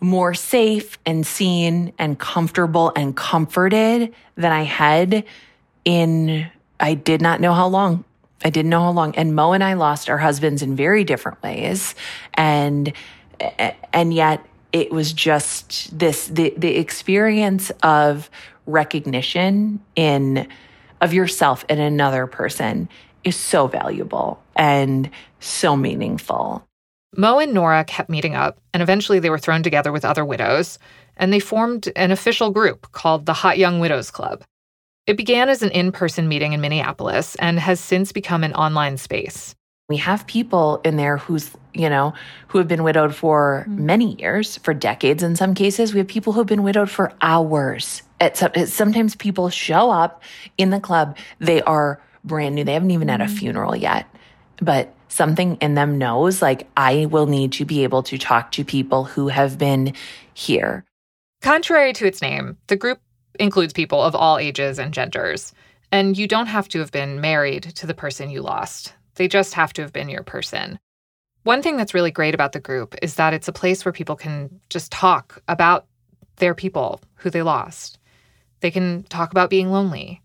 more 0.00 0.34
safe 0.34 0.98
and 1.06 1.26
seen 1.26 1.92
and 1.98 2.18
comfortable 2.18 2.92
and 2.94 3.16
comforted 3.16 4.14
than 4.36 4.52
I 4.52 4.62
had 4.62 5.24
in, 5.86 6.50
I 6.78 6.92
did 6.92 7.22
not 7.22 7.40
know 7.40 7.54
how 7.54 7.68
long. 7.68 8.04
I 8.44 8.50
didn't 8.50 8.68
know 8.68 8.82
how 8.82 8.90
long. 8.90 9.14
And 9.16 9.34
Mo 9.34 9.52
and 9.52 9.64
I 9.64 9.72
lost 9.72 10.10
our 10.10 10.18
husbands 10.18 10.60
in 10.60 10.76
very 10.76 11.04
different 11.04 11.42
ways. 11.42 11.94
And, 12.34 12.92
and 13.94 14.12
yet 14.12 14.44
it 14.72 14.92
was 14.92 15.14
just 15.14 15.98
this, 15.98 16.26
the, 16.26 16.52
the 16.58 16.76
experience 16.76 17.70
of 17.82 18.28
recognition 18.66 19.80
in, 19.94 20.48
of 21.00 21.14
yourself 21.14 21.64
in 21.70 21.78
another 21.78 22.26
person 22.26 22.90
is 23.24 23.36
so 23.36 23.68
valuable 23.68 24.42
and 24.54 25.08
so 25.40 25.76
meaningful. 25.76 26.66
Mo 27.16 27.38
and 27.38 27.54
Nora 27.54 27.84
kept 27.84 28.10
meeting 28.10 28.34
up, 28.34 28.58
and 28.74 28.82
eventually 28.82 29.20
they 29.20 29.30
were 29.30 29.38
thrown 29.38 29.62
together 29.62 29.90
with 29.90 30.04
other 30.04 30.24
widows, 30.24 30.78
and 31.16 31.32
they 31.32 31.40
formed 31.40 31.90
an 31.96 32.10
official 32.10 32.50
group 32.50 32.92
called 32.92 33.24
the 33.24 33.32
Hot 33.32 33.56
Young 33.56 33.80
Widows 33.80 34.10
Club. 34.10 34.44
It 35.06 35.16
began 35.16 35.48
as 35.48 35.62
an 35.62 35.70
in 35.70 35.92
person 35.92 36.26
meeting 36.26 36.52
in 36.52 36.60
Minneapolis 36.60 37.36
and 37.36 37.60
has 37.60 37.78
since 37.78 38.10
become 38.10 38.42
an 38.42 38.52
online 38.54 38.96
space. 38.96 39.54
We 39.88 39.98
have 39.98 40.26
people 40.26 40.80
in 40.84 40.96
there 40.96 41.16
who's, 41.16 41.52
you 41.72 41.88
know, 41.88 42.12
who 42.48 42.58
have 42.58 42.66
been 42.66 42.82
widowed 42.82 43.14
for 43.14 43.64
mm-hmm. 43.68 43.86
many 43.86 44.16
years, 44.16 44.56
for 44.56 44.74
decades 44.74 45.22
in 45.22 45.36
some 45.36 45.54
cases. 45.54 45.94
We 45.94 45.98
have 45.98 46.08
people 46.08 46.32
who 46.32 46.40
have 46.40 46.48
been 46.48 46.64
widowed 46.64 46.90
for 46.90 47.12
hours. 47.20 48.02
At 48.20 48.36
sometimes 48.68 49.14
people 49.14 49.48
show 49.48 49.90
up 49.90 50.22
in 50.58 50.70
the 50.70 50.80
club, 50.80 51.16
they 51.38 51.62
are 51.62 52.00
brand 52.24 52.56
new, 52.56 52.64
they 52.64 52.72
haven't 52.72 52.90
even 52.90 53.06
had 53.06 53.20
a 53.20 53.26
mm-hmm. 53.26 53.36
funeral 53.36 53.76
yet, 53.76 54.06
but 54.60 54.92
something 55.06 55.56
in 55.60 55.74
them 55.74 55.98
knows 55.98 56.42
like, 56.42 56.66
I 56.76 57.06
will 57.06 57.26
need 57.26 57.52
to 57.52 57.64
be 57.64 57.84
able 57.84 58.02
to 58.04 58.18
talk 58.18 58.50
to 58.52 58.64
people 58.64 59.04
who 59.04 59.28
have 59.28 59.56
been 59.56 59.92
here. 60.34 60.84
Contrary 61.42 61.92
to 61.92 62.06
its 62.06 62.20
name, 62.20 62.56
the 62.66 62.74
group 62.74 62.98
includes 63.38 63.72
people 63.72 64.02
of 64.02 64.14
all 64.14 64.38
ages 64.38 64.78
and 64.78 64.92
genders. 64.92 65.52
And 65.92 66.18
you 66.18 66.26
don't 66.26 66.46
have 66.46 66.68
to 66.68 66.80
have 66.80 66.90
been 66.90 67.20
married 67.20 67.62
to 67.76 67.86
the 67.86 67.94
person 67.94 68.30
you 68.30 68.42
lost, 68.42 68.92
they 69.14 69.28
just 69.28 69.54
have 69.54 69.72
to 69.74 69.82
have 69.82 69.92
been 69.92 70.08
your 70.08 70.22
person. 70.22 70.78
One 71.44 71.62
thing 71.62 71.76
that's 71.76 71.94
really 71.94 72.10
great 72.10 72.34
about 72.34 72.52
the 72.52 72.60
group 72.60 72.96
is 73.02 73.14
that 73.14 73.32
it's 73.32 73.48
a 73.48 73.52
place 73.52 73.84
where 73.84 73.92
people 73.92 74.16
can 74.16 74.60
just 74.68 74.90
talk 74.90 75.40
about 75.48 75.86
their 76.36 76.54
people 76.54 77.00
who 77.14 77.30
they 77.30 77.42
lost. 77.42 77.98
They 78.60 78.70
can 78.70 79.04
talk 79.04 79.30
about 79.30 79.48
being 79.48 79.70
lonely. 79.70 80.22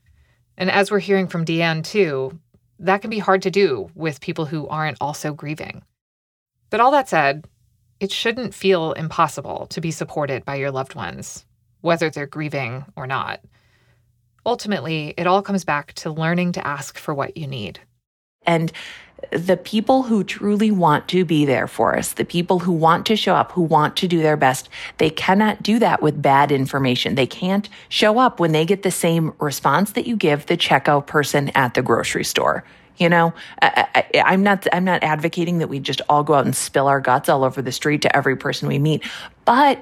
And 0.57 0.69
as 0.71 0.89
we're 0.89 0.99
hearing 0.99 1.27
from 1.27 1.45
Deanne, 1.45 1.83
too, 1.83 2.39
that 2.79 3.01
can 3.01 3.09
be 3.09 3.19
hard 3.19 3.43
to 3.43 3.51
do 3.51 3.89
with 3.93 4.19
people 4.19 4.45
who 4.45 4.67
aren't 4.67 4.97
also 4.99 5.33
grieving. 5.33 5.83
But 6.69 6.79
all 6.79 6.91
that 6.91 7.07
said, 7.07 7.45
it 7.99 8.11
shouldn't 8.11 8.55
feel 8.55 8.93
impossible 8.93 9.67
to 9.67 9.79
be 9.79 9.91
supported 9.91 10.43
by 10.43 10.55
your 10.55 10.71
loved 10.71 10.95
ones 10.95 11.45
whether 11.81 12.09
they're 12.09 12.27
grieving 12.27 12.85
or 12.95 13.07
not. 13.07 13.41
Ultimately, 14.45 15.13
it 15.17 15.27
all 15.27 15.41
comes 15.41 15.63
back 15.63 15.93
to 15.93 16.11
learning 16.11 16.53
to 16.53 16.65
ask 16.65 16.97
for 16.97 17.13
what 17.13 17.37
you 17.37 17.47
need. 17.47 17.79
And 18.43 18.71
the 19.31 19.57
people 19.57 20.03
who 20.03 20.23
truly 20.23 20.71
want 20.71 21.07
to 21.09 21.23
be 21.23 21.45
there 21.45 21.67
for 21.67 21.95
us, 21.95 22.13
the 22.13 22.25
people 22.25 22.59
who 22.59 22.71
want 22.71 23.05
to 23.05 23.15
show 23.15 23.35
up, 23.35 23.51
who 23.51 23.61
want 23.61 23.95
to 23.97 24.07
do 24.07 24.21
their 24.21 24.37
best, 24.37 24.67
they 24.97 25.11
cannot 25.11 25.61
do 25.61 25.77
that 25.79 26.01
with 26.01 26.21
bad 26.21 26.51
information. 26.51 27.15
They 27.15 27.27
can't 27.27 27.69
show 27.89 28.17
up 28.17 28.39
when 28.39 28.51
they 28.51 28.65
get 28.65 28.81
the 28.81 28.91
same 28.91 29.33
response 29.39 29.91
that 29.91 30.07
you 30.07 30.15
give 30.15 30.47
the 30.47 30.57
checkout 30.57 31.05
person 31.05 31.49
at 31.49 31.75
the 31.75 31.83
grocery 31.83 32.23
store. 32.23 32.63
You 32.97 33.09
know, 33.09 33.33
I, 33.61 34.05
am 34.13 34.43
not, 34.43 34.67
I'm 34.73 34.83
not 34.83 35.03
advocating 35.03 35.59
that 35.59 35.69
we 35.69 35.79
just 35.79 36.01
all 36.09 36.23
go 36.23 36.33
out 36.33 36.45
and 36.45 36.55
spill 36.55 36.87
our 36.87 36.99
guts 36.99 37.29
all 37.29 37.43
over 37.43 37.61
the 37.61 37.71
street 37.71 38.01
to 38.03 38.15
every 38.15 38.35
person 38.35 38.67
we 38.67 38.79
meet, 38.79 39.03
but 39.45 39.79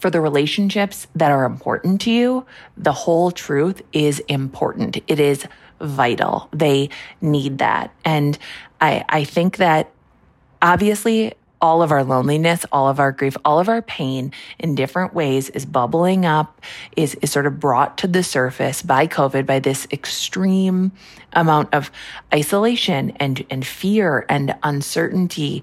for 0.00 0.10
the 0.10 0.20
relationships 0.20 1.06
that 1.14 1.30
are 1.30 1.44
important 1.44 2.00
to 2.02 2.10
you, 2.10 2.46
the 2.76 2.92
whole 2.92 3.30
truth 3.30 3.82
is 3.92 4.18
important. 4.20 4.96
It 5.06 5.20
is 5.20 5.46
vital. 5.80 6.48
They 6.52 6.88
need 7.20 7.58
that. 7.58 7.92
And 8.04 8.38
I, 8.80 9.04
I 9.08 9.24
think 9.24 9.58
that 9.58 9.90
obviously 10.62 11.34
all 11.60 11.82
of 11.82 11.92
our 11.92 12.02
loneliness, 12.02 12.64
all 12.72 12.88
of 12.88 12.98
our 12.98 13.12
grief, 13.12 13.36
all 13.44 13.60
of 13.60 13.68
our 13.68 13.82
pain 13.82 14.32
in 14.58 14.74
different 14.74 15.12
ways 15.12 15.50
is 15.50 15.66
bubbling 15.66 16.24
up, 16.24 16.62
is, 16.96 17.14
is 17.16 17.30
sort 17.30 17.46
of 17.46 17.60
brought 17.60 17.98
to 17.98 18.06
the 18.06 18.22
surface 18.22 18.80
by 18.80 19.06
COVID, 19.06 19.44
by 19.44 19.58
this 19.58 19.86
extreme 19.92 20.92
amount 21.34 21.72
of 21.74 21.90
isolation 22.32 23.10
and, 23.16 23.44
and 23.50 23.66
fear 23.66 24.24
and 24.30 24.56
uncertainty. 24.62 25.62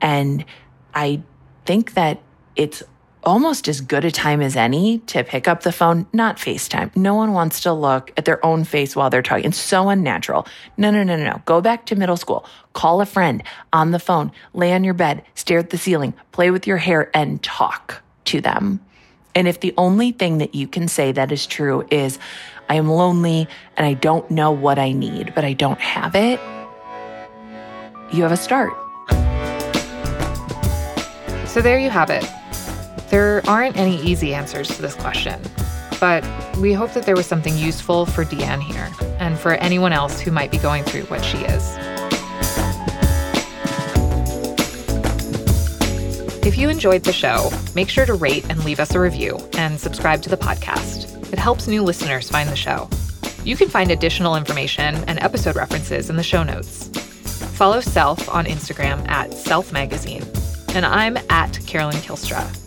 And 0.00 0.46
I 0.94 1.22
think 1.66 1.92
that 1.92 2.22
it's 2.56 2.82
almost 3.24 3.68
as 3.68 3.80
good 3.80 4.04
a 4.04 4.10
time 4.10 4.40
as 4.40 4.56
any 4.56 4.98
to 4.98 5.24
pick 5.24 5.48
up 5.48 5.62
the 5.62 5.72
phone, 5.72 6.06
not 6.12 6.36
FaceTime. 6.36 6.94
No 6.96 7.14
one 7.14 7.32
wants 7.32 7.60
to 7.62 7.72
look 7.72 8.12
at 8.16 8.24
their 8.24 8.44
own 8.44 8.64
face 8.64 8.94
while 8.94 9.10
they're 9.10 9.22
talking. 9.22 9.46
It's 9.46 9.58
so 9.58 9.88
unnatural. 9.88 10.46
No, 10.76 10.90
no, 10.90 11.02
no, 11.02 11.16
no, 11.16 11.24
no. 11.24 11.42
Go 11.44 11.60
back 11.60 11.86
to 11.86 11.96
middle 11.96 12.16
school. 12.16 12.46
Call 12.72 13.00
a 13.00 13.06
friend 13.06 13.42
on 13.72 13.90
the 13.90 13.98
phone, 13.98 14.32
lay 14.52 14.72
on 14.72 14.84
your 14.84 14.94
bed, 14.94 15.24
stare 15.34 15.58
at 15.58 15.70
the 15.70 15.78
ceiling, 15.78 16.14
play 16.32 16.50
with 16.50 16.66
your 16.66 16.76
hair, 16.76 17.10
and 17.14 17.42
talk 17.42 18.02
to 18.26 18.40
them. 18.40 18.80
And 19.34 19.48
if 19.48 19.60
the 19.60 19.74
only 19.76 20.12
thing 20.12 20.38
that 20.38 20.54
you 20.54 20.68
can 20.68 20.88
say 20.88 21.12
that 21.12 21.32
is 21.32 21.46
true 21.46 21.86
is, 21.90 22.18
I 22.68 22.76
am 22.76 22.88
lonely 22.88 23.48
and 23.76 23.86
I 23.86 23.94
don't 23.94 24.30
know 24.30 24.52
what 24.52 24.78
I 24.78 24.92
need, 24.92 25.34
but 25.34 25.44
I 25.44 25.52
don't 25.52 25.80
have 25.80 26.14
it, 26.14 26.40
you 28.12 28.22
have 28.22 28.32
a 28.32 28.36
start. 28.36 28.72
So 31.48 31.60
there 31.60 31.78
you 31.78 31.90
have 31.90 32.10
it. 32.10 32.24
There 33.14 33.42
aren't 33.46 33.76
any 33.76 34.02
easy 34.02 34.34
answers 34.34 34.66
to 34.74 34.82
this 34.82 34.96
question, 34.96 35.40
but 36.00 36.24
we 36.56 36.72
hope 36.72 36.94
that 36.94 37.06
there 37.06 37.14
was 37.14 37.26
something 37.26 37.56
useful 37.56 38.06
for 38.06 38.24
Deanne 38.24 38.60
here 38.60 38.90
and 39.20 39.38
for 39.38 39.52
anyone 39.52 39.92
else 39.92 40.18
who 40.18 40.32
might 40.32 40.50
be 40.50 40.58
going 40.58 40.82
through 40.82 41.02
what 41.02 41.24
she 41.24 41.38
is. 41.38 41.76
If 46.44 46.58
you 46.58 46.68
enjoyed 46.68 47.04
the 47.04 47.12
show, 47.12 47.52
make 47.76 47.88
sure 47.88 48.04
to 48.04 48.14
rate 48.14 48.46
and 48.50 48.64
leave 48.64 48.80
us 48.80 48.96
a 48.96 48.98
review 48.98 49.38
and 49.56 49.78
subscribe 49.78 50.20
to 50.22 50.28
the 50.28 50.36
podcast. 50.36 51.32
It 51.32 51.38
helps 51.38 51.68
new 51.68 51.84
listeners 51.84 52.28
find 52.28 52.48
the 52.48 52.56
show. 52.56 52.90
You 53.44 53.54
can 53.54 53.68
find 53.68 53.92
additional 53.92 54.34
information 54.34 54.96
and 55.06 55.20
episode 55.20 55.54
references 55.54 56.10
in 56.10 56.16
the 56.16 56.24
show 56.24 56.42
notes. 56.42 56.88
Follow 57.54 57.80
Self 57.80 58.28
on 58.28 58.46
Instagram 58.46 59.08
at 59.08 59.32
Self 59.32 59.72
Magazine, 59.72 60.24
and 60.74 60.84
I'm 60.84 61.16
at 61.30 61.64
Carolyn 61.64 61.98
Kylstra. 61.98 62.63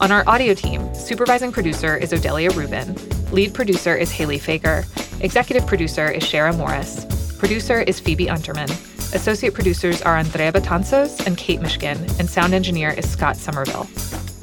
On 0.00 0.10
our 0.10 0.24
audio 0.26 0.54
team, 0.54 0.94
supervising 0.94 1.52
producer 1.52 1.94
is 1.94 2.12
Odelia 2.12 2.56
Rubin, 2.56 2.96
lead 3.32 3.52
producer 3.52 3.94
is 3.94 4.10
Haley 4.10 4.38
Fager, 4.38 4.86
executive 5.22 5.66
producer 5.66 6.10
is 6.10 6.22
Shara 6.22 6.56
Morris, 6.56 7.04
producer 7.38 7.82
is 7.82 8.00
Phoebe 8.00 8.24
Unterman, 8.24 8.70
associate 9.14 9.52
producers 9.52 10.00
are 10.00 10.16
Andrea 10.16 10.52
Batanzos 10.52 11.26
and 11.26 11.36
Kate 11.36 11.60
Mishkin, 11.60 11.98
and 12.18 12.30
sound 12.30 12.54
engineer 12.54 12.92
is 12.92 13.10
Scott 13.10 13.36
Somerville. 13.36 13.86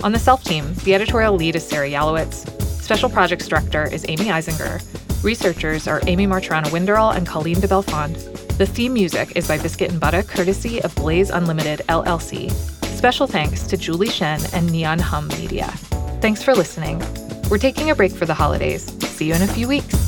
On 0.04 0.12
the 0.12 0.20
self 0.20 0.44
team, 0.44 0.76
the 0.84 0.94
editorial 0.94 1.34
lead 1.34 1.56
is 1.56 1.68
Sarah 1.68 1.90
Yalowitz, 1.90 2.48
special 2.80 3.10
projects 3.10 3.48
director 3.48 3.92
is 3.92 4.06
Amy 4.08 4.26
Eisinger, 4.26 4.84
researchers 5.24 5.88
are 5.88 6.02
Amy 6.06 6.28
Marturana 6.28 6.72
Winderl 6.72 7.10
and 7.10 7.26
Colleen 7.26 7.60
de 7.60 7.68
Bellefonds. 7.68 8.26
The 8.60 8.68
theme 8.68 8.94
music 8.94 9.32
is 9.36 9.48
by 9.48 9.58
Biscuit 9.58 9.90
and 9.90 10.00
Butter, 10.00 10.22
courtesy 10.22 10.84
of 10.84 10.94
Blaze 10.94 11.32
Unlimited 11.32 11.80
LLC. 11.90 12.77
Special 12.98 13.28
thanks 13.28 13.62
to 13.68 13.78
Julie 13.78 14.10
Shen 14.10 14.42
and 14.54 14.72
Neon 14.72 14.98
Hum 14.98 15.28
Media. 15.28 15.68
Thanks 16.20 16.42
for 16.42 16.56
listening. 16.56 17.00
We're 17.48 17.60
taking 17.60 17.92
a 17.92 17.96
break 17.96 18.12
for 18.12 18.26
the 18.26 18.34
holidays. 18.34 18.86
See 19.10 19.28
you 19.28 19.36
in 19.36 19.44
a 19.44 19.48
few 19.48 19.68
weeks. 19.68 20.07